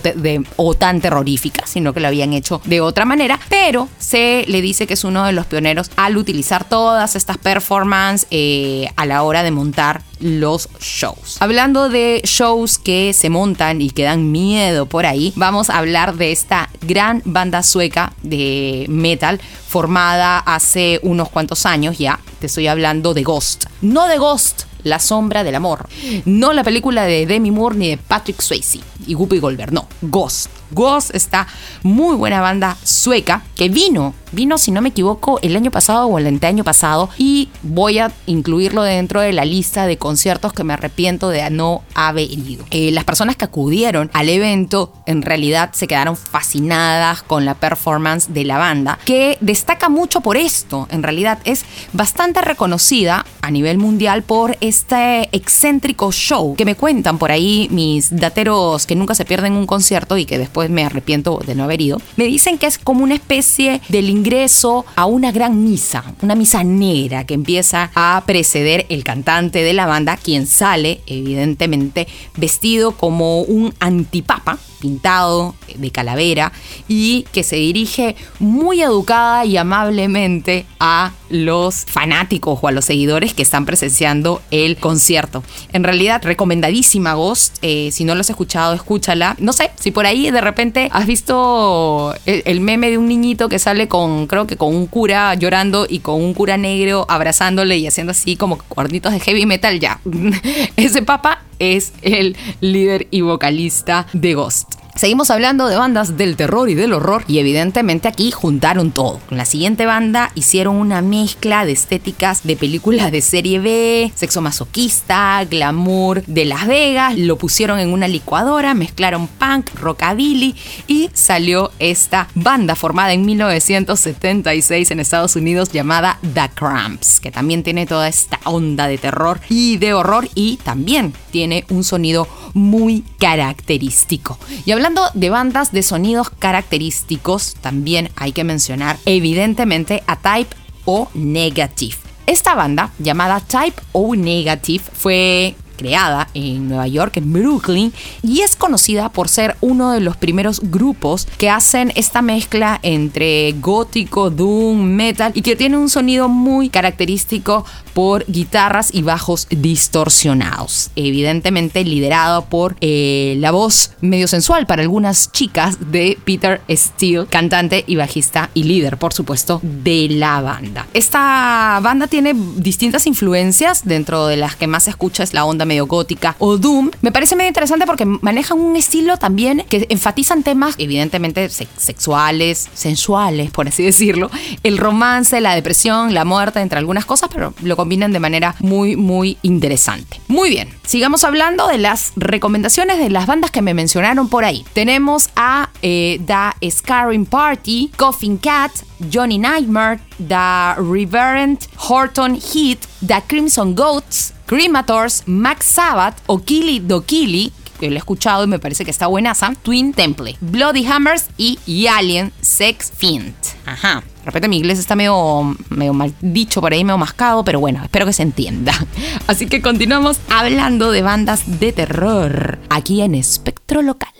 o 0.56 0.74
tan 0.74 1.00
terrorífica, 1.00 1.66
sino 1.66 1.92
que 1.92 2.00
lo 2.00 2.08
habían 2.08 2.32
hecho 2.32 2.62
de 2.64 2.80
otra 2.80 3.04
manera, 3.04 3.38
pero 3.50 3.88
se 3.98 4.44
le 4.48 4.62
dice 4.62 4.86
que 4.86 4.94
es 4.94 5.04
uno 5.04 5.26
de 5.26 5.32
los 5.32 5.46
pioneros 5.46 5.90
al 5.96 6.16
utilizar 6.16 6.64
todas 6.66 7.16
estas 7.16 7.36
performances 7.36 8.26
eh, 8.30 8.88
a 8.96 9.06
la 9.06 9.22
hora 9.22 9.42
de 9.42 9.50
montar 9.50 10.02
los 10.20 10.68
shows. 10.80 11.36
Hablando 11.40 11.88
de 11.88 12.22
shows 12.24 12.78
que 12.78 13.12
se 13.12 13.30
montan 13.30 13.80
y 13.80 13.90
que 13.90 14.04
dan 14.04 14.30
miedo 14.30 14.86
por 14.86 15.06
ahí, 15.06 15.32
vamos 15.36 15.70
a 15.70 15.78
hablar 15.78 16.14
de 16.16 16.32
esta 16.32 16.70
gran 16.82 17.22
banda 17.24 17.62
sueca 17.62 18.12
de 18.22 18.86
metal 18.88 19.40
formada 19.68 20.38
hace 20.38 21.00
unos 21.02 21.28
cuantos 21.28 21.66
años 21.66 21.98
ya. 21.98 22.20
Te 22.38 22.46
estoy 22.46 22.66
hablando 22.66 23.14
de 23.14 23.22
Ghost. 23.22 23.66
No 23.82 24.06
de 24.06 24.18
Ghost, 24.18 24.62
la 24.84 24.98
sombra 24.98 25.42
del 25.42 25.56
amor. 25.56 25.88
No 26.24 26.52
la 26.52 26.62
película 26.62 27.04
de 27.04 27.26
Demi 27.26 27.50
Moore 27.50 27.76
ni 27.76 27.88
de 27.88 27.96
Patrick 27.96 28.40
Swayze 28.40 28.80
y 29.06 29.14
Whoopi 29.14 29.38
Goldberg. 29.38 29.72
No, 29.72 29.88
Ghost. 30.02 30.48
Ghost 30.70 31.14
está 31.14 31.46
muy 31.82 32.16
buena 32.16 32.40
banda 32.40 32.76
sueca 32.82 33.42
que 33.54 33.68
vino 33.68 34.14
Vino, 34.34 34.58
si 34.58 34.72
no 34.72 34.82
me 34.82 34.88
equivoco, 34.88 35.38
el 35.42 35.54
año 35.54 35.70
pasado 35.70 36.06
o 36.06 36.18
el 36.18 36.26
anteaño 36.26 36.64
pasado 36.64 37.08
y 37.16 37.50
voy 37.62 38.00
a 38.00 38.10
incluirlo 38.26 38.82
dentro 38.82 39.20
de 39.20 39.32
la 39.32 39.44
lista 39.44 39.86
de 39.86 39.96
conciertos 39.96 40.52
que 40.52 40.64
me 40.64 40.72
arrepiento 40.72 41.28
de 41.28 41.48
no 41.50 41.82
haber 41.94 42.28
ido. 42.32 42.64
Eh, 42.72 42.90
las 42.90 43.04
personas 43.04 43.36
que 43.36 43.44
acudieron 43.44 44.10
al 44.12 44.28
evento 44.28 44.92
en 45.06 45.22
realidad 45.22 45.70
se 45.72 45.86
quedaron 45.86 46.16
fascinadas 46.16 47.22
con 47.22 47.44
la 47.44 47.54
performance 47.54 48.32
de 48.32 48.44
la 48.44 48.58
banda, 48.58 48.98
que 49.04 49.38
destaca 49.40 49.88
mucho 49.88 50.20
por 50.20 50.36
esto. 50.36 50.88
En 50.90 51.04
realidad 51.04 51.38
es 51.44 51.64
bastante 51.92 52.40
reconocida 52.40 53.24
a 53.40 53.52
nivel 53.52 53.78
mundial 53.78 54.24
por 54.24 54.56
este 54.74 55.28
excéntrico 55.30 56.10
show 56.10 56.56
que 56.56 56.64
me 56.64 56.74
cuentan 56.74 57.16
por 57.16 57.30
ahí 57.30 57.68
mis 57.70 58.14
dateros 58.14 58.86
que 58.86 58.96
nunca 58.96 59.14
se 59.14 59.24
pierden 59.24 59.52
un 59.52 59.66
concierto 59.66 60.18
y 60.18 60.24
que 60.24 60.36
después 60.36 60.68
me 60.68 60.84
arrepiento 60.84 61.40
de 61.46 61.54
no 61.54 61.62
haber 61.62 61.80
ido. 61.80 62.00
Me 62.16 62.24
dicen 62.24 62.58
que 62.58 62.66
es 62.66 62.78
como 62.78 63.04
una 63.04 63.14
especie 63.14 63.80
de 63.88 64.00
ingreso 64.00 64.84
a 64.96 65.06
una 65.06 65.30
gran 65.30 65.62
misa, 65.62 66.04
una 66.22 66.34
misa 66.34 66.64
negra 66.64 67.24
que 67.24 67.34
empieza 67.34 67.90
a 67.94 68.22
preceder 68.26 68.86
el 68.88 69.04
cantante 69.04 69.62
de 69.62 69.74
la 69.74 69.86
banda, 69.86 70.16
quien 70.16 70.46
sale 70.46 71.00
evidentemente 71.06 72.08
vestido 72.36 72.92
como 72.92 73.42
un 73.42 73.74
antipapa, 73.78 74.58
pintado 74.80 75.54
de 75.76 75.90
calavera 75.90 76.52
y 76.88 77.22
que 77.32 77.42
se 77.42 77.56
dirige 77.56 78.16
muy 78.38 78.82
educada 78.82 79.46
y 79.46 79.56
amablemente 79.56 80.66
a 80.78 81.12
los 81.30 81.86
fanáticos 81.86 82.58
o 82.60 82.68
a 82.68 82.72
los 82.72 82.84
seguidores 82.84 83.32
que 83.32 83.42
están 83.42 83.64
presenciando 83.64 84.42
el 84.50 84.63
concierto. 84.76 85.42
En 85.72 85.84
realidad, 85.84 86.22
recomendadísima 86.24 87.14
Ghost. 87.14 87.58
Eh, 87.62 87.90
si 87.92 88.04
no 88.04 88.14
lo 88.14 88.22
has 88.22 88.30
escuchado, 88.30 88.74
escúchala. 88.74 89.36
No 89.38 89.52
sé, 89.52 89.70
si 89.78 89.90
por 89.90 90.06
ahí 90.06 90.30
de 90.30 90.40
repente 90.40 90.88
has 90.92 91.06
visto 91.06 92.14
el, 92.26 92.60
meme 92.60 92.90
de 92.90 92.98
un 92.98 93.06
niñito 93.06 93.48
que 93.48 93.58
sale 93.58 93.88
con, 93.88 94.26
creo 94.26 94.46
que 94.46 94.56
con 94.56 94.74
un 94.74 94.86
cura 94.86 95.34
llorando 95.34 95.86
y 95.88 96.00
con 96.00 96.22
un 96.22 96.34
cura 96.34 96.56
negro 96.56 97.06
abrazándole 97.08 97.76
y 97.76 97.86
haciendo 97.86 98.12
así 98.12 98.36
como 98.36 98.58
cuernitos 98.58 99.12
de 99.12 99.20
heavy 99.20 99.46
metal, 99.46 99.78
ya. 99.80 100.00
Ese 100.76 101.02
papa 101.02 101.42
es 101.58 101.92
el 102.02 102.36
líder 102.60 103.06
y 103.10 103.20
vocalista 103.20 104.06
de 104.12 104.34
Ghost. 104.34 104.83
Seguimos 104.96 105.32
hablando 105.32 105.66
de 105.66 105.76
bandas 105.76 106.16
del 106.16 106.36
terror 106.36 106.70
y 106.70 106.74
del 106.74 106.92
horror 106.92 107.24
y 107.26 107.38
evidentemente 107.38 108.06
aquí 108.06 108.30
juntaron 108.30 108.92
todo. 108.92 109.18
Con 109.28 109.36
la 109.36 109.44
siguiente 109.44 109.86
banda 109.86 110.30
hicieron 110.36 110.76
una 110.76 111.02
mezcla 111.02 111.66
de 111.66 111.72
estéticas 111.72 112.44
de 112.44 112.54
películas 112.54 113.10
de 113.10 113.20
serie 113.20 113.58
B, 113.58 114.12
sexo 114.14 114.40
masoquista, 114.40 115.44
glamour 115.50 116.24
de 116.26 116.44
Las 116.44 116.68
Vegas, 116.68 117.18
lo 117.18 117.36
pusieron 117.36 117.80
en 117.80 117.92
una 117.92 118.06
licuadora, 118.06 118.74
mezclaron 118.74 119.26
punk, 119.26 119.74
rockabilly 119.74 120.54
y 120.86 121.10
salió 121.12 121.72
esta 121.80 122.28
banda 122.36 122.76
formada 122.76 123.12
en 123.14 123.26
1976 123.26 124.92
en 124.92 125.00
Estados 125.00 125.34
Unidos 125.34 125.72
llamada 125.72 126.20
The 126.34 126.50
Cramps, 126.54 127.18
que 127.18 127.32
también 127.32 127.64
tiene 127.64 127.86
toda 127.86 128.06
esta 128.06 128.38
onda 128.44 128.86
de 128.86 128.98
terror 128.98 129.40
y 129.48 129.76
de 129.78 129.92
horror 129.92 130.28
y 130.36 130.58
también 130.58 131.12
tiene 131.32 131.64
un 131.68 131.82
sonido 131.82 132.28
muy 132.54 133.02
característico. 133.18 134.38
Y 134.64 134.70
hablando 134.84 135.10
de 135.14 135.30
bandas 135.30 135.72
de 135.72 135.82
sonidos 135.82 136.28
característicos, 136.28 137.54
también 137.54 138.10
hay 138.16 138.32
que 138.32 138.44
mencionar 138.44 138.98
evidentemente 139.06 140.02
a 140.06 140.16
Type 140.16 140.54
O 140.84 141.08
Negative. 141.14 141.96
Esta 142.26 142.54
banda, 142.54 142.90
llamada 142.98 143.40
Type 143.40 143.80
O 143.92 144.14
Negative, 144.14 144.84
fue 144.92 145.54
creada 145.74 146.28
en 146.34 146.68
Nueva 146.68 146.88
York, 146.88 147.16
en 147.16 147.32
Brooklyn, 147.32 147.92
y 148.22 148.40
es 148.40 148.56
conocida 148.56 149.10
por 149.10 149.28
ser 149.28 149.56
uno 149.60 149.92
de 149.92 150.00
los 150.00 150.16
primeros 150.16 150.60
grupos 150.62 151.26
que 151.38 151.50
hacen 151.50 151.92
esta 151.94 152.22
mezcla 152.22 152.80
entre 152.82 153.52
gótico, 153.60 154.30
doom, 154.30 154.82
metal 154.82 155.32
y 155.34 155.42
que 155.42 155.56
tiene 155.56 155.76
un 155.76 155.88
sonido 155.88 156.28
muy 156.28 156.68
característico 156.68 157.64
por 157.92 158.24
guitarras 158.26 158.92
y 158.92 159.02
bajos 159.02 159.46
distorsionados. 159.50 160.90
Evidentemente 160.96 161.84
liderado 161.84 162.46
por 162.46 162.76
eh, 162.80 163.36
la 163.38 163.52
voz 163.52 163.92
medio 164.00 164.28
sensual 164.28 164.66
para 164.66 164.82
algunas 164.82 165.30
chicas 165.32 165.78
de 165.92 166.18
Peter 166.24 166.60
Steele, 166.68 167.26
cantante 167.26 167.84
y 167.86 167.96
bajista 167.96 168.50
y 168.54 168.64
líder, 168.64 168.98
por 168.98 169.12
supuesto, 169.12 169.60
de 169.62 170.08
la 170.10 170.40
banda. 170.40 170.86
Esta 170.92 171.78
banda 171.82 172.06
tiene 172.06 172.34
distintas 172.56 173.06
influencias, 173.06 173.84
dentro 173.84 174.26
de 174.26 174.36
las 174.36 174.56
que 174.56 174.66
más 174.66 174.84
se 174.84 174.90
escucha 174.90 175.22
es 175.22 175.34
la 175.34 175.44
onda 175.44 175.63
medio 175.66 175.86
gótica 175.86 176.36
o 176.38 176.56
doom. 176.56 176.90
Me 177.00 177.12
parece 177.12 177.36
medio 177.36 177.48
interesante 177.48 177.86
porque 177.86 178.04
manejan 178.04 178.58
un 178.58 178.76
estilo 178.76 179.16
también 179.16 179.64
que 179.68 179.86
enfatizan 179.88 180.42
temas 180.42 180.74
evidentemente 180.78 181.48
sexuales, 181.48 182.68
sensuales, 182.74 183.50
por 183.50 183.68
así 183.68 183.82
decirlo, 183.82 184.30
el 184.62 184.78
romance, 184.78 185.40
la 185.40 185.54
depresión, 185.54 186.14
la 186.14 186.24
muerte, 186.24 186.60
entre 186.60 186.78
algunas 186.78 187.04
cosas, 187.04 187.30
pero 187.32 187.54
lo 187.62 187.76
combinan 187.76 188.12
de 188.12 188.20
manera 188.20 188.54
muy, 188.60 188.96
muy 188.96 189.38
interesante. 189.42 190.20
Muy 190.28 190.50
bien, 190.50 190.68
sigamos 190.86 191.24
hablando 191.24 191.68
de 191.68 191.78
las 191.78 192.12
recomendaciones 192.16 192.98
de 192.98 193.10
las 193.10 193.26
bandas 193.26 193.50
que 193.50 193.62
me 193.62 193.74
mencionaron 193.74 194.28
por 194.28 194.44
ahí. 194.44 194.64
Tenemos 194.72 195.30
a 195.36 195.70
eh, 195.82 196.20
The 196.26 196.70
Scarring 196.70 197.26
Party, 197.26 197.90
Coffin 197.96 198.36
Cat, 198.38 198.72
Johnny 199.12 199.38
Nightmare, 199.38 200.00
The 200.18 200.80
Reverend 200.80 201.58
Horton 201.76 202.36
Heat, 202.36 202.80
The 203.06 203.22
Crimson 203.26 203.74
Goats, 203.74 204.33
Cremators, 204.46 205.22
Max 205.26 205.66
Sabbath, 205.66 206.16
Okili 206.26 206.80
Dokili, 206.80 207.52
que 207.78 207.88
lo 207.88 207.96
he 207.96 207.98
escuchado 207.98 208.44
y 208.44 208.46
me 208.46 208.58
parece 208.58 208.84
que 208.84 208.90
está 208.90 209.06
buenaza, 209.06 209.52
Twin 209.62 209.92
Temple, 209.92 210.36
Bloody 210.40 210.86
Hammers 210.86 211.26
y, 211.36 211.86
Alien 211.86 212.32
Sex 212.40 212.92
Fiend. 212.96 213.34
Ajá. 213.66 214.02
De 214.20 214.26
repente 214.26 214.48
mi 214.48 214.56
inglés 214.56 214.78
está 214.78 214.96
medio, 214.96 215.56
medio 215.68 215.92
mal 215.92 216.14
dicho 216.20 216.60
por 216.60 216.72
ahí, 216.72 216.82
medio 216.84 216.98
mascado, 216.98 217.44
pero 217.44 217.60
bueno, 217.60 217.82
espero 217.82 218.06
que 218.06 218.12
se 218.12 218.22
entienda. 218.22 218.72
Así 219.26 219.46
que 219.46 219.60
continuamos 219.60 220.18
hablando 220.30 220.90
de 220.92 221.02
bandas 221.02 221.60
de 221.60 221.72
terror 221.72 222.58
aquí 222.70 223.02
en 223.02 223.14
Espectro 223.14 223.82
Local. 223.82 224.12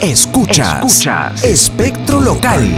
Escuchas, 0.00 0.84
Escuchas. 0.84 1.44
Espectro 1.44 2.20
Local. 2.20 2.68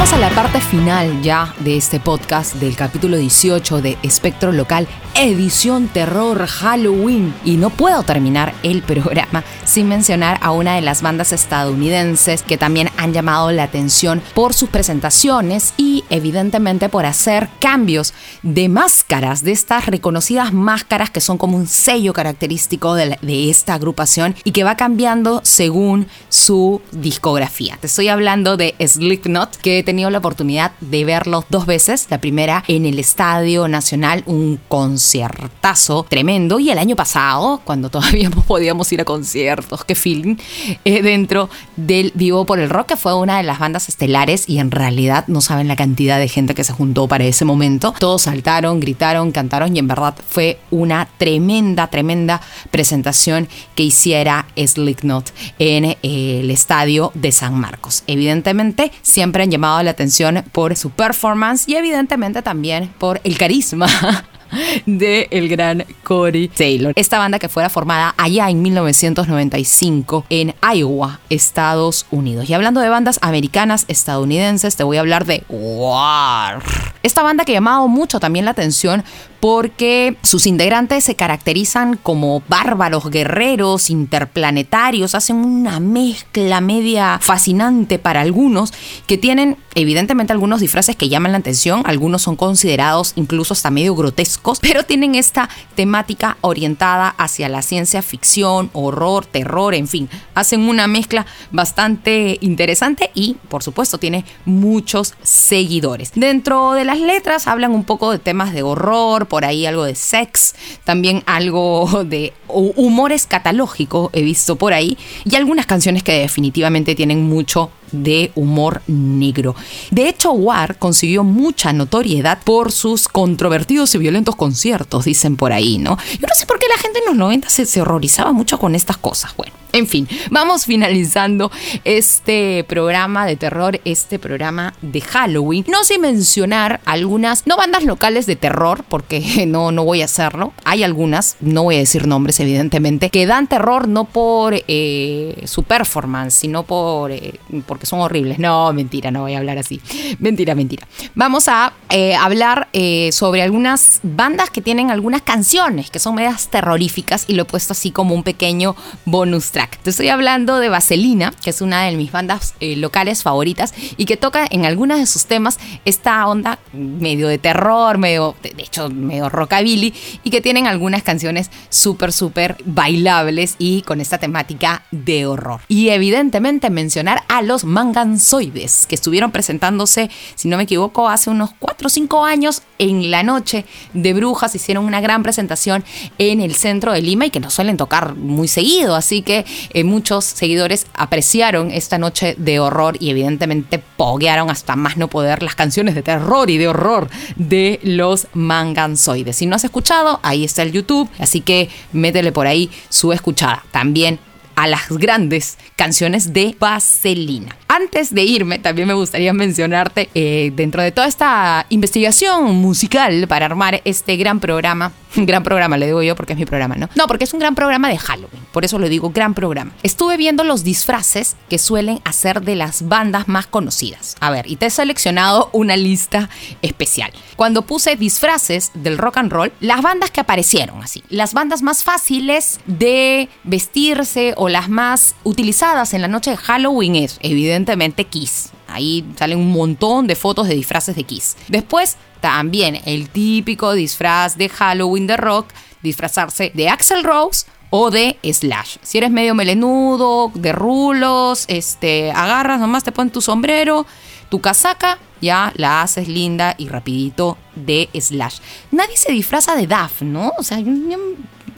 A 0.00 0.16
la 0.16 0.30
parte 0.30 0.60
final 0.62 1.20
ya 1.22 1.54
de 1.58 1.76
este 1.76 2.00
podcast 2.00 2.54
del 2.54 2.74
capítulo 2.74 3.18
18 3.18 3.82
de 3.82 3.98
Espectro 4.02 4.50
Local, 4.50 4.88
edición 5.14 5.88
terror 5.88 6.46
Halloween. 6.46 7.34
Y 7.44 7.58
no 7.58 7.68
puedo 7.68 8.02
terminar 8.02 8.54
el 8.62 8.82
programa 8.90 9.44
sin 9.64 9.88
mencionar 9.88 10.38
a 10.40 10.52
una 10.52 10.74
de 10.74 10.80
las 10.80 11.02
bandas 11.02 11.32
estadounidenses 11.32 12.42
que 12.42 12.56
también 12.56 12.88
han 12.96 13.12
llamado 13.12 13.52
la 13.52 13.64
atención 13.64 14.22
por 14.34 14.54
sus 14.54 14.70
presentaciones 14.70 15.74
y 15.76 16.02
evidentemente 16.08 16.88
por 16.88 17.04
hacer 17.04 17.48
cambios 17.60 18.14
de 18.42 18.70
máscaras, 18.70 19.44
de 19.44 19.52
estas 19.52 19.86
reconocidas 19.86 20.52
máscaras 20.54 21.10
que 21.10 21.20
son 21.20 21.36
como 21.36 21.58
un 21.58 21.66
sello 21.66 22.14
característico 22.14 22.94
de, 22.94 23.18
de 23.20 23.50
esta 23.50 23.74
agrupación 23.74 24.34
y 24.44 24.52
que 24.52 24.64
va 24.64 24.76
cambiando 24.76 25.40
según 25.44 26.08
su 26.30 26.80
discografía. 26.90 27.76
Te 27.78 27.86
estoy 27.86 28.08
hablando 28.08 28.56
de 28.56 28.74
Slipknot, 28.80 29.56
que 29.58 29.82
tenido 29.90 30.08
la 30.10 30.18
oportunidad 30.18 30.70
de 30.80 31.04
verlos 31.04 31.46
dos 31.48 31.66
veces. 31.66 32.06
La 32.10 32.20
primera 32.20 32.62
en 32.68 32.86
el 32.86 33.00
Estadio 33.00 33.66
Nacional, 33.66 34.22
un 34.24 34.60
conciertazo 34.68 36.06
tremendo. 36.08 36.60
Y 36.60 36.70
el 36.70 36.78
año 36.78 36.94
pasado, 36.94 37.60
cuando 37.64 37.90
todavía 37.90 38.30
podíamos 38.46 38.92
ir 38.92 39.00
a 39.00 39.04
conciertos, 39.04 39.84
qué 39.84 39.96
feeling, 39.96 40.36
eh, 40.84 41.02
dentro 41.02 41.50
del 41.74 42.12
Vivo 42.14 42.44
por 42.44 42.60
el 42.60 42.70
Rock, 42.70 42.90
que 42.90 42.96
fue 42.96 43.14
una 43.14 43.38
de 43.38 43.42
las 43.42 43.58
bandas 43.58 43.88
estelares 43.88 44.48
y 44.48 44.60
en 44.60 44.70
realidad 44.70 45.24
no 45.26 45.40
saben 45.40 45.66
la 45.66 45.74
cantidad 45.74 46.20
de 46.20 46.28
gente 46.28 46.54
que 46.54 46.62
se 46.62 46.72
juntó 46.72 47.08
para 47.08 47.24
ese 47.24 47.44
momento. 47.44 47.92
Todos 47.98 48.22
saltaron, 48.22 48.78
gritaron, 48.78 49.32
cantaron 49.32 49.74
y 49.74 49.80
en 49.80 49.88
verdad 49.88 50.14
fue 50.28 50.60
una 50.70 51.08
tremenda, 51.18 51.88
tremenda 51.88 52.40
presentación 52.70 53.48
que 53.74 53.82
hiciera 53.82 54.46
Slipknot 54.56 55.32
en 55.58 55.84
eh, 55.84 55.96
el 56.02 56.50
estadio 56.52 57.10
de 57.14 57.32
San 57.32 57.58
Marcos. 57.58 58.04
Evidentemente, 58.06 58.92
siempre 59.02 59.42
han 59.42 59.50
llamado 59.50 59.79
la 59.82 59.90
atención 59.90 60.44
por 60.52 60.76
su 60.76 60.90
performance 60.90 61.68
y 61.68 61.76
evidentemente 61.76 62.42
también 62.42 62.90
por 62.98 63.20
el 63.24 63.38
carisma 63.38 63.86
de 64.86 65.28
el 65.30 65.48
gran 65.48 65.84
Corey 66.02 66.48
Taylor. 66.48 66.92
Esta 66.96 67.18
banda 67.18 67.38
que 67.38 67.48
fuera 67.48 67.68
formada 67.68 68.14
allá 68.16 68.50
en 68.50 68.62
1995 68.62 70.26
en 70.30 70.54
Iowa, 70.74 71.20
Estados 71.30 72.06
Unidos. 72.10 72.48
Y 72.48 72.54
hablando 72.54 72.80
de 72.80 72.88
bandas 72.88 73.18
americanas, 73.22 73.84
estadounidenses, 73.88 74.76
te 74.76 74.84
voy 74.84 74.96
a 74.96 75.00
hablar 75.00 75.24
de 75.24 75.44
War. 75.48 76.62
Esta 77.02 77.22
banda 77.22 77.44
que 77.44 77.52
ha 77.52 77.56
llamado 77.56 77.88
mucho 77.88 78.20
también 78.20 78.44
la 78.44 78.50
atención 78.52 79.04
porque 79.40 80.16
sus 80.22 80.46
integrantes 80.46 81.04
se 81.04 81.16
caracterizan 81.16 81.96
como 81.96 82.42
bárbaros, 82.48 83.10
guerreros, 83.10 83.90
interplanetarios, 83.90 85.14
hacen 85.14 85.36
una 85.36 85.80
mezcla 85.80 86.60
media 86.60 87.18
fascinante 87.20 87.98
para 87.98 88.20
algunos 88.20 88.72
que 89.06 89.18
tienen 89.18 89.56
evidentemente 89.74 90.32
algunos 90.32 90.60
disfraces 90.60 90.96
que 90.96 91.08
llaman 91.08 91.32
la 91.32 91.38
atención, 91.38 91.82
algunos 91.86 92.22
son 92.22 92.36
considerados 92.36 93.12
incluso 93.16 93.54
hasta 93.54 93.70
medio 93.70 93.94
grotescos, 93.94 94.58
pero 94.60 94.84
tienen 94.84 95.14
esta 95.14 95.48
temática 95.74 96.36
orientada 96.40 97.14
hacia 97.16 97.48
la 97.48 97.62
ciencia 97.62 98.02
ficción, 98.02 98.70
horror, 98.72 99.26
terror, 99.26 99.74
en 99.74 99.88
fin, 99.88 100.08
hacen 100.34 100.68
una 100.68 100.86
mezcla 100.86 101.26
bastante 101.50 102.38
interesante 102.40 103.10
y 103.14 103.36
por 103.48 103.62
supuesto 103.62 103.98
tiene 103.98 104.24
muchos 104.44 105.14
seguidores. 105.22 106.12
Dentro 106.14 106.72
de 106.72 106.84
las 106.84 106.98
letras 106.98 107.46
hablan 107.46 107.72
un 107.72 107.84
poco 107.84 108.10
de 108.12 108.18
temas 108.18 108.52
de 108.52 108.62
horror, 108.62 109.26
por 109.30 109.44
ahí 109.46 109.64
algo 109.64 109.84
de 109.84 109.94
sex, 109.94 110.54
también 110.84 111.22
algo 111.24 112.04
de 112.04 112.34
humor 112.48 113.12
escatológico 113.12 114.10
he 114.12 114.22
visto 114.22 114.56
por 114.56 114.74
ahí 114.74 114.98
y 115.24 115.36
algunas 115.36 115.66
canciones 115.66 116.02
que 116.02 116.18
definitivamente 116.18 116.96
tienen 116.96 117.22
mucho 117.22 117.70
de 117.92 118.32
humor 118.34 118.82
negro. 118.88 119.54
De 119.90 120.08
hecho, 120.08 120.32
War 120.32 120.76
consiguió 120.78 121.22
mucha 121.22 121.72
notoriedad 121.72 122.40
por 122.42 122.72
sus 122.72 123.08
controvertidos 123.08 123.94
y 123.94 123.98
violentos 123.98 124.34
conciertos, 124.36 125.04
dicen 125.04 125.36
por 125.36 125.52
ahí, 125.52 125.78
¿no? 125.78 125.96
Yo 125.96 126.26
no 126.26 126.34
sé 126.34 126.44
por 126.44 126.58
qué 126.58 126.66
la 126.68 126.82
gente 126.82 126.98
en 126.98 127.06
los 127.06 127.16
90 127.16 127.48
se, 127.48 127.66
se 127.66 127.80
horrorizaba 127.80 128.32
mucho 128.32 128.58
con 128.58 128.74
estas 128.74 128.96
cosas. 128.96 129.34
Bueno, 129.36 129.52
en 129.72 129.86
fin, 129.86 130.08
vamos 130.30 130.66
finalizando 130.66 131.50
este 131.84 132.64
programa 132.68 133.24
de 133.24 133.36
terror, 133.36 133.80
este 133.84 134.18
programa 134.18 134.74
de 134.82 135.00
Halloween. 135.00 135.64
No 135.68 135.84
sin 135.84 136.00
mencionar 136.00 136.80
algunas, 136.84 137.46
no 137.46 137.56
bandas 137.56 137.84
locales 137.84 138.26
de 138.26 138.36
terror, 138.36 138.84
porque 138.88 139.44
no, 139.46 139.70
no 139.70 139.84
voy 139.84 140.02
a 140.02 140.06
hacerlo. 140.06 140.52
Hay 140.64 140.82
algunas, 140.82 141.36
no 141.40 141.64
voy 141.64 141.76
a 141.76 141.78
decir 141.78 142.06
nombres 142.06 142.40
evidentemente, 142.40 143.10
que 143.10 143.26
dan 143.26 143.46
terror 143.46 143.86
no 143.86 144.06
por 144.06 144.54
eh, 144.66 145.42
su 145.44 145.62
performance, 145.62 146.34
sino 146.34 146.64
por 146.64 147.12
eh, 147.12 147.34
porque 147.66 147.86
son 147.86 148.00
horribles. 148.00 148.38
No, 148.38 148.72
mentira, 148.72 149.10
no 149.10 149.22
voy 149.22 149.34
a 149.34 149.38
hablar 149.38 149.58
así. 149.58 149.80
Mentira, 150.18 150.54
mentira. 150.54 150.86
Vamos 151.14 151.46
a 151.48 151.74
eh, 151.90 152.14
hablar 152.14 152.68
sobre 153.12 153.42
algunas 153.42 154.00
bandas 154.02 154.50
que 154.50 154.62
tienen 154.62 154.90
algunas 154.90 155.22
canciones 155.22 155.90
que 155.90 155.98
son 155.98 156.14
medias 156.14 156.48
terroríficas 156.48 157.24
y 157.28 157.34
lo 157.34 157.42
he 157.42 157.44
puesto 157.44 157.72
así 157.72 157.90
como 157.90 158.14
un 158.14 158.22
pequeño 158.22 158.74
bonus 159.04 159.50
track 159.50 159.59
te 159.68 159.90
estoy 159.90 160.08
hablando 160.08 160.58
de 160.58 160.68
Vaselina, 160.68 161.32
que 161.42 161.50
es 161.50 161.60
una 161.60 161.84
de 161.84 161.96
mis 161.96 162.12
bandas 162.12 162.54
eh, 162.60 162.76
locales 162.76 163.22
favoritas 163.22 163.74
y 163.96 164.04
que 164.04 164.16
toca 164.16 164.46
en 164.50 164.64
algunas 164.64 164.98
de 164.98 165.06
sus 165.06 165.26
temas 165.26 165.58
esta 165.84 166.26
onda 166.26 166.58
medio 166.72 167.28
de 167.28 167.38
terror, 167.38 167.98
medio, 167.98 168.34
de 168.42 168.54
hecho, 168.58 168.88
medio 168.90 169.28
rockabilly 169.28 169.92
y 170.22 170.30
que 170.30 170.40
tienen 170.40 170.66
algunas 170.66 171.02
canciones 171.02 171.50
súper, 171.68 172.12
súper 172.12 172.56
bailables 172.64 173.56
y 173.58 173.82
con 173.82 174.00
esta 174.00 174.18
temática 174.18 174.84
de 174.90 175.26
horror. 175.26 175.60
Y 175.68 175.88
evidentemente 175.88 176.70
mencionar 176.70 177.22
a 177.28 177.42
los 177.42 177.64
Manganzoides, 177.64 178.86
que 178.86 178.94
estuvieron 178.94 179.32
presentándose, 179.32 180.10
si 180.34 180.48
no 180.48 180.56
me 180.56 180.64
equivoco, 180.64 181.08
hace 181.08 181.30
unos 181.30 181.50
4 181.58 181.86
o 181.86 181.90
5 181.90 182.24
años 182.24 182.62
en 182.78 183.10
la 183.10 183.22
noche 183.22 183.64
de 183.94 184.12
Brujas. 184.12 184.54
Hicieron 184.54 184.84
una 184.84 185.00
gran 185.00 185.22
presentación 185.22 185.84
en 186.18 186.40
el 186.40 186.54
centro 186.54 186.92
de 186.92 187.02
Lima 187.02 187.26
y 187.26 187.30
que 187.30 187.40
nos 187.40 187.54
suelen 187.54 187.76
tocar 187.76 188.14
muy 188.14 188.48
seguido, 188.48 188.94
así 188.94 189.22
que 189.22 189.44
eh, 189.70 189.84
muchos 189.84 190.24
seguidores 190.24 190.86
apreciaron 190.94 191.70
esta 191.70 191.98
noche 191.98 192.34
de 192.38 192.60
horror 192.60 192.96
y 193.00 193.10
evidentemente 193.10 193.82
poguearon 193.96 194.50
hasta 194.50 194.76
más 194.76 194.96
no 194.96 195.08
poder 195.08 195.42
las 195.42 195.54
canciones 195.54 195.94
de 195.94 196.02
terror 196.02 196.50
y 196.50 196.58
de 196.58 196.68
horror 196.68 197.08
de 197.36 197.80
los 197.82 198.28
Manganzoides. 198.34 199.36
Si 199.36 199.46
no 199.46 199.56
has 199.56 199.64
escuchado, 199.64 200.20
ahí 200.22 200.44
está 200.44 200.62
el 200.62 200.72
YouTube, 200.72 201.08
así 201.18 201.40
que 201.40 201.68
métele 201.92 202.32
por 202.32 202.46
ahí 202.46 202.70
su 202.88 203.12
escuchada. 203.12 203.64
También 203.70 204.18
a 204.60 204.66
las 204.66 204.88
grandes 204.90 205.56
canciones 205.74 206.34
de 206.34 206.54
Vaselina. 206.58 207.56
Antes 207.66 208.14
de 208.14 208.24
irme, 208.24 208.58
también 208.58 208.88
me 208.88 208.92
gustaría 208.92 209.32
mencionarte, 209.32 210.10
eh, 210.14 210.52
dentro 210.54 210.82
de 210.82 210.92
toda 210.92 211.06
esta 211.06 211.64
investigación 211.70 212.56
musical 212.56 213.26
para 213.26 213.46
armar 213.46 213.80
este 213.86 214.16
gran 214.16 214.38
programa, 214.38 214.92
gran 215.26 215.42
programa 215.42 215.76
le 215.76 215.86
digo 215.86 216.02
yo 216.02 216.16
porque 216.16 216.32
es 216.34 216.38
mi 216.38 216.46
programa, 216.46 216.76
¿no? 216.76 216.88
No, 216.94 217.06
porque 217.06 217.24
es 217.24 217.32
un 217.32 217.40
gran 217.40 217.54
programa 217.54 217.88
de 217.88 217.98
Halloween, 217.98 218.42
por 218.52 218.64
eso 218.64 218.78
lo 218.78 218.88
digo 218.88 219.10
gran 219.10 219.34
programa. 219.34 219.72
Estuve 219.82 220.16
viendo 220.16 220.44
los 220.44 220.64
disfraces 220.64 221.36
que 221.48 221.58
suelen 221.58 222.00
hacer 222.04 222.42
de 222.42 222.56
las 222.56 222.88
bandas 222.88 223.28
más 223.28 223.46
conocidas. 223.46 224.16
A 224.20 224.30
ver, 224.30 224.50
y 224.50 224.56
te 224.56 224.66
he 224.66 224.70
seleccionado 224.70 225.50
una 225.52 225.76
lista 225.76 226.28
especial. 226.62 227.12
Cuando 227.36 227.62
puse 227.62 227.96
disfraces 227.96 228.70
del 228.74 228.98
rock 228.98 229.18
and 229.18 229.32
roll, 229.32 229.52
las 229.60 229.82
bandas 229.82 230.10
que 230.10 230.20
aparecieron 230.20 230.82
así, 230.82 231.02
las 231.08 231.34
bandas 231.34 231.62
más 231.62 231.84
fáciles 231.84 232.60
de 232.66 233.28
vestirse 233.44 234.34
o 234.36 234.48
las 234.48 234.68
más 234.68 235.14
utilizadas 235.24 235.94
en 235.94 236.02
la 236.02 236.08
noche 236.08 236.30
de 236.30 236.36
Halloween 236.36 236.96
es, 236.96 237.18
evidentemente, 237.22 238.04
Kiss. 238.04 238.50
Ahí 238.70 239.04
salen 239.16 239.38
un 239.38 239.50
montón 239.50 240.06
de 240.06 240.16
fotos 240.16 240.48
de 240.48 240.54
disfraces 240.54 240.96
de 240.96 241.04
Kiss. 241.04 241.36
Después, 241.48 241.96
también 242.20 242.80
el 242.84 243.08
típico 243.08 243.72
disfraz 243.72 244.36
de 244.36 244.48
Halloween 244.48 245.06
de 245.06 245.16
rock, 245.16 245.48
disfrazarse 245.82 246.52
de 246.54 246.68
Axel 246.68 247.04
Rose 247.04 247.46
o 247.70 247.90
de 247.90 248.18
Slash. 248.22 248.76
Si 248.82 248.98
eres 248.98 249.10
medio 249.10 249.34
melenudo, 249.34 250.30
de 250.34 250.52
rulos, 250.52 251.44
este, 251.48 252.10
agarras 252.10 252.60
nomás, 252.60 252.84
te 252.84 252.92
pones 252.92 253.12
tu 253.12 253.20
sombrero, 253.20 253.86
tu 254.28 254.40
casaca, 254.40 254.98
ya 255.20 255.52
la 255.56 255.82
haces 255.82 256.08
linda 256.08 256.54
y 256.58 256.68
rapidito 256.68 257.38
de 257.54 257.88
Slash. 257.98 258.38
Nadie 258.70 258.96
se 258.96 259.12
disfraza 259.12 259.54
de 259.54 259.66
Duff, 259.66 260.02
¿no? 260.02 260.32
O 260.38 260.42
sea, 260.42 260.58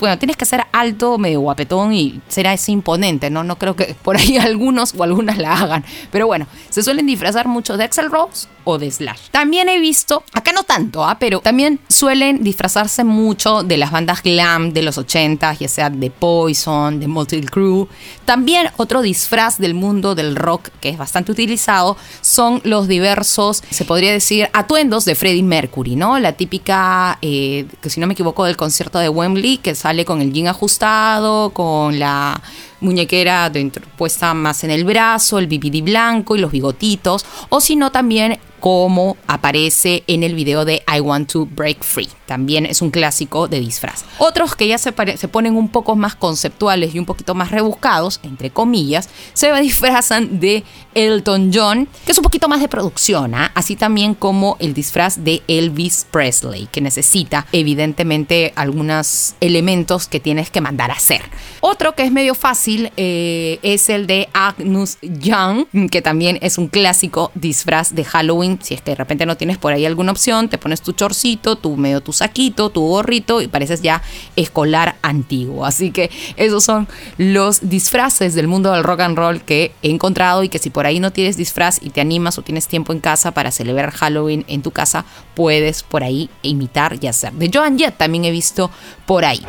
bueno, 0.03 0.19
tienes 0.19 0.37
que 0.37 0.45
ser 0.45 0.65
alto, 0.73 1.17
medio 1.17 1.39
guapetón 1.43 1.93
y 1.93 2.21
será 2.27 2.53
ese 2.53 2.73
imponente, 2.73 3.31
¿no? 3.31 3.45
No 3.45 3.57
creo 3.57 3.77
que 3.77 3.95
por 4.03 4.17
ahí 4.17 4.37
algunos 4.41 4.95
o 4.99 5.05
algunas 5.05 5.39
la 5.39 5.53
hagan. 5.53 5.85
Pero 6.11 6.27
bueno, 6.27 6.49
se 6.71 6.83
suelen 6.83 7.07
disfrazar 7.07 7.47
mucho 7.47 7.77
de 7.77 7.85
Excel 7.85 8.11
Rose 8.11 8.49
o 8.65 8.79
de 8.79 8.91
Slash. 8.91 9.29
También 9.31 9.69
he 9.69 9.79
visto, 9.79 10.25
acá 10.33 10.53
no 10.53 10.65
tanto, 10.65 11.05
¿ah? 11.05 11.19
pero 11.21 11.39
también 11.39 11.79
suelen 11.89 12.43
disfrazarse 12.43 13.05
mucho 13.05 13.63
de 13.63 13.77
las 13.77 13.93
bandas 13.93 14.25
glam 14.25 14.73
de 14.73 14.83
los 14.83 14.99
80, 14.99 15.55
ya 15.55 15.69
sea 15.69 15.89
de 15.89 16.11
Poison, 16.11 16.99
de 16.99 17.07
Motley 17.07 17.43
Crue. 17.43 17.87
También 18.25 18.71
otro 18.79 19.03
disfraz 19.03 19.59
del 19.59 19.75
mundo 19.75 20.17
del 20.17 20.35
rock 20.35 20.71
que 20.81 20.89
es 20.89 20.99
bastante 20.99 21.31
utilizado 21.31 21.97
son 22.23 22.61
los 22.65 22.89
diversos, 22.89 23.63
se 23.71 23.85
podría 23.85 24.11
decir, 24.11 24.49
atuendos 24.53 25.05
de 25.05 25.15
Freddie 25.15 25.45
Mercury, 25.45 25.95
¿no? 25.95 26.19
La 26.19 26.33
típica, 26.33 27.19
eh, 27.23 27.67
que 27.81 27.89
si 27.89 28.01
no 28.01 28.09
me 28.09 28.15
equivoco, 28.15 28.45
del 28.45 28.57
concierto 28.57 28.99
de 28.99 29.09
Wembley, 29.09 29.59
que 29.59 29.75
sale 29.75 29.92
con 30.05 30.21
el 30.21 30.33
jean 30.33 30.49
ajustado, 30.49 31.51
con 31.51 31.99
la 31.99 32.41
muñequera 32.81 33.49
dentro, 33.51 33.85
puesta 33.97 34.35
más 34.35 34.65
en 34.65 34.71
el 34.71 34.85
brazo, 34.85 35.39
el 35.39 35.47
BBD 35.47 35.83
blanco 35.83 36.35
y 36.37 36.41
los 36.41 36.51
bigotitos, 36.51 37.25
o 37.49 37.61
si 37.61 37.77
no 37.77 37.93
también 37.93 38.39
como 38.63 39.17
aparece 39.27 40.05
en 40.07 40.23
el 40.23 40.37
video 40.37 40.65
de 40.65 40.85
I 40.87 41.01
Want 41.01 41.33
to 41.33 41.47
Break 41.47 41.83
Free. 41.83 42.09
También 42.27 42.65
es 42.65 42.81
un 42.81 42.93
clásico 42.93 43.49
de 43.49 43.59
disfraz. 43.59 44.05
Otros 44.19 44.55
que 44.55 44.69
ya 44.69 44.79
se, 44.79 44.93
ponen 44.93 45.57
un 45.57 45.69
poco 45.69 45.97
más 45.97 46.15
conceptuales 46.15 46.95
y 46.95 47.01
un 47.01 47.05
poquito 47.05 47.35
más 47.35 47.51
rebuscados, 47.51 48.21
entre 48.23 48.51
comillas, 48.51 49.09
se 49.33 49.53
disfrazan 49.61 50.39
de 50.39 50.63
Elton 50.95 51.51
John, 51.53 51.89
que 52.07 52.13
es 52.13 52.19
un 52.19 52.23
poquito 52.23 52.49
más 52.49 52.61
de 52.61 52.69
producción, 52.69 53.35
¿ah? 53.35 53.51
así 53.57 53.75
también 53.75 54.15
como 54.15 54.57
el 54.61 54.75
disfraz 54.75 55.25
de 55.25 55.43
Elvis 55.49 56.07
Presley, 56.09 56.69
que 56.71 56.81
necesita 56.81 57.47
evidentemente 57.51 58.53
algunos 58.55 59.35
elementos 59.41 60.07
que 60.07 60.21
tienes 60.21 60.51
que 60.51 60.61
mandar 60.61 60.93
a 60.93 60.95
hacer. 60.95 61.23
Otro 61.61 61.97
que 61.97 62.05
es 62.05 62.13
medio 62.13 62.37
fácil 62.37 62.93
eh, 62.97 63.59
es 63.63 63.89
el 63.89 64.07
de 64.07 64.29
Agnus 64.33 64.99
Young, 65.03 65.67
que 65.91 66.01
también 66.01 66.39
es 66.43 66.59
un 66.59 66.69
clásico 66.69 67.33
disfraz 67.35 67.93
de 67.95 68.05
Halloween 68.05 68.52
si 68.61 68.75
es 68.75 68.83
que 68.83 68.93
de 68.93 68.97
repente 68.97 69.27
no 69.27 69.37
tienes 69.37 69.59
por 69.59 69.73
ahí 69.73 69.87
alguna 69.87 70.13
opción, 70.13 70.49
te 70.49 70.59
pones 70.59 70.83
tu 70.83 70.93
chorcito, 70.93 71.57
tu 71.57 71.77
medio 71.77 72.01
tu 72.01 72.13
saquito, 72.13 72.71
tu 72.71 72.83
gorrito 72.83 73.41
y 73.41 73.49
pareces 73.49 73.83
ya 73.83 74.03
escolar 74.37 74.97
antiguo. 75.03 75.65
Así 75.65 75.91
que 75.91 76.11
esos 76.37 76.65
son 76.65 76.89
los 77.19 77.69
disfraces 77.69 78.35
del 78.35 78.49
mundo 78.49 78.73
del 78.73 78.85
rock 78.85 79.01
and 79.01 79.17
roll 79.17 79.41
que 79.43 79.73
he 79.83 79.91
encontrado 79.91 80.43
y 80.43 80.49
que 80.49 80.59
si 80.59 80.71
por 80.71 80.87
ahí 80.87 81.01
no 81.01 81.13
tienes 81.13 81.37
disfraz 81.37 81.79
y 81.83 81.91
te 81.91 82.01
animas 82.01 82.39
o 82.39 82.43
tienes 82.43 82.69
tiempo 82.69 82.93
en 82.93 83.01
casa 83.01 83.33
para 83.33 83.51
celebrar 83.51 83.91
Halloween 83.93 84.45
en 84.49 84.63
tu 84.63 84.71
casa, 84.71 85.05
puedes 85.35 85.83
por 85.83 86.05
ahí 86.05 86.31
imitar 86.43 86.99
y 87.01 87.07
hacer. 87.07 87.33
De 87.33 87.51
Joan 87.53 87.79
Jett 87.79 87.97
también 87.97 88.25
he 88.25 88.31
visto 88.31 88.71
por 89.07 89.25
ahí 89.25 89.43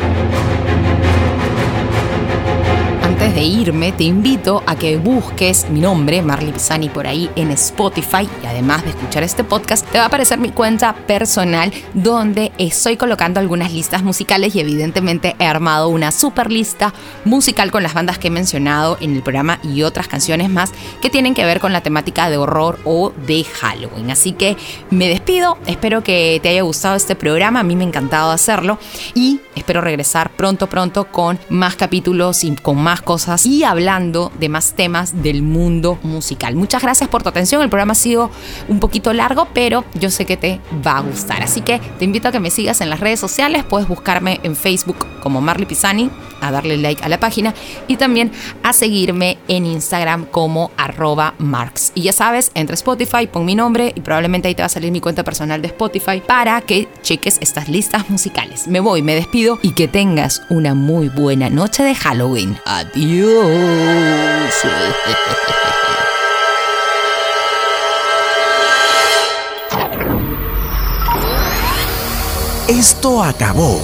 de 3.33 3.41
irme, 3.41 3.91
te 3.91 4.03
invito 4.03 4.61
a 4.67 4.75
que 4.75 4.97
busques 4.97 5.67
mi 5.69 5.79
nombre, 5.79 6.21
Marley 6.21 6.51
Pisani, 6.51 6.89
por 6.89 7.07
ahí 7.07 7.31
en 7.35 7.49
Spotify. 7.51 8.29
Y 8.43 8.45
además 8.45 8.83
de 8.83 8.91
escuchar 8.91 9.23
este 9.23 9.43
podcast, 9.43 9.87
te 9.89 9.97
va 9.97 10.03
a 10.03 10.07
aparecer 10.07 10.37
mi 10.37 10.49
cuenta 10.49 10.93
personal 11.07 11.73
donde 11.95 12.51
estoy 12.59 12.95
colocando 12.95 13.39
algunas 13.39 13.73
listas 13.73 14.03
musicales 14.03 14.55
y 14.55 14.59
evidentemente 14.59 15.35
he 15.39 15.45
armado 15.45 15.87
una 15.89 16.11
super 16.11 16.51
lista 16.51 16.93
musical 17.25 17.71
con 17.71 17.81
las 17.81 17.95
bandas 17.95 18.19
que 18.19 18.27
he 18.27 18.31
mencionado 18.31 18.97
en 19.01 19.15
el 19.15 19.23
programa 19.23 19.57
y 19.63 19.81
otras 19.81 20.07
canciones 20.07 20.51
más 20.51 20.71
que 21.01 21.09
tienen 21.09 21.33
que 21.33 21.45
ver 21.45 21.59
con 21.59 21.73
la 21.73 21.81
temática 21.81 22.29
de 22.29 22.37
horror 22.37 22.77
o 22.83 23.13
de 23.25 23.43
Halloween. 23.45 24.11
Así 24.11 24.33
que 24.33 24.57
me 24.91 25.07
despido, 25.07 25.57
espero 25.65 26.03
que 26.03 26.39
te 26.43 26.49
haya 26.49 26.61
gustado 26.61 26.95
este 26.95 27.15
programa, 27.15 27.61
a 27.61 27.63
mí 27.63 27.75
me 27.75 27.83
ha 27.83 27.87
encantado 27.87 28.29
hacerlo 28.29 28.77
y 29.15 29.39
espero 29.55 29.81
regresar 29.81 30.29
pronto, 30.29 30.67
pronto 30.67 31.05
con 31.05 31.39
más 31.49 31.75
capítulos 31.75 32.43
y 32.43 32.55
con 32.55 32.77
más 32.77 33.01
cosas 33.01 33.22
y 33.45 33.63
hablando 33.63 34.31
de 34.37 34.49
más 34.49 34.73
temas 34.73 35.23
del 35.23 35.43
mundo 35.43 35.97
musical. 36.03 36.55
Muchas 36.55 36.81
gracias 36.81 37.09
por 37.09 37.23
tu 37.23 37.29
atención. 37.29 37.61
El 37.61 37.69
programa 37.69 37.93
ha 37.93 37.95
sido 37.95 38.29
un 38.67 38.79
poquito 38.79 39.13
largo, 39.13 39.47
pero 39.53 39.85
yo 39.93 40.09
sé 40.09 40.25
que 40.25 40.35
te 40.35 40.59
va 40.85 40.97
a 40.97 41.01
gustar. 41.01 41.41
Así 41.41 41.61
que 41.61 41.79
te 41.99 42.05
invito 42.05 42.27
a 42.27 42.31
que 42.31 42.41
me 42.41 42.49
sigas 42.49 42.81
en 42.81 42.89
las 42.89 42.99
redes 42.99 43.19
sociales. 43.19 43.63
Puedes 43.63 43.87
buscarme 43.87 44.41
en 44.43 44.55
Facebook 44.57 44.97
como 45.21 45.39
Marley 45.39 45.65
Pisani, 45.65 46.09
a 46.41 46.51
darle 46.51 46.75
like 46.77 47.01
a 47.01 47.07
la 47.07 47.17
página 47.17 47.53
y 47.87 47.95
también 47.95 48.31
a 48.61 48.73
seguirme 48.73 49.37
en 49.47 49.65
Instagram 49.65 50.25
como 50.25 50.71
arroba 50.77 51.33
marks. 51.37 51.91
Y 51.95 52.03
ya 52.03 52.13
sabes, 52.13 52.51
entre 52.53 52.75
Spotify, 52.75 53.27
pon 53.27 53.45
mi 53.45 53.55
nombre 53.55 53.91
y 53.95 54.01
probablemente 54.01 54.47
ahí 54.47 54.55
te 54.55 54.61
va 54.61 54.67
a 54.67 54.69
salir 54.69 54.91
mi 54.91 55.01
cuenta 55.01 55.23
personal 55.23 55.61
de 55.61 55.67
Spotify 55.67 56.21
para 56.25 56.59
que 56.61 56.87
cheques 57.01 57.37
estas 57.41 57.69
listas 57.69 58.09
musicales. 58.09 58.67
Me 58.67 58.79
voy, 58.79 59.01
me 59.01 59.15
despido 59.15 59.59
y 59.61 59.71
que 59.71 59.87
tengas 59.87 60.41
una 60.49 60.73
muy 60.73 61.09
buena 61.09 61.49
noche 61.49 61.83
de 61.83 61.95
Halloween. 61.95 62.57
Adiós. 62.65 64.53
Esto 72.67 73.21
acabó. 73.21 73.81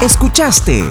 Escuchaste 0.00 0.90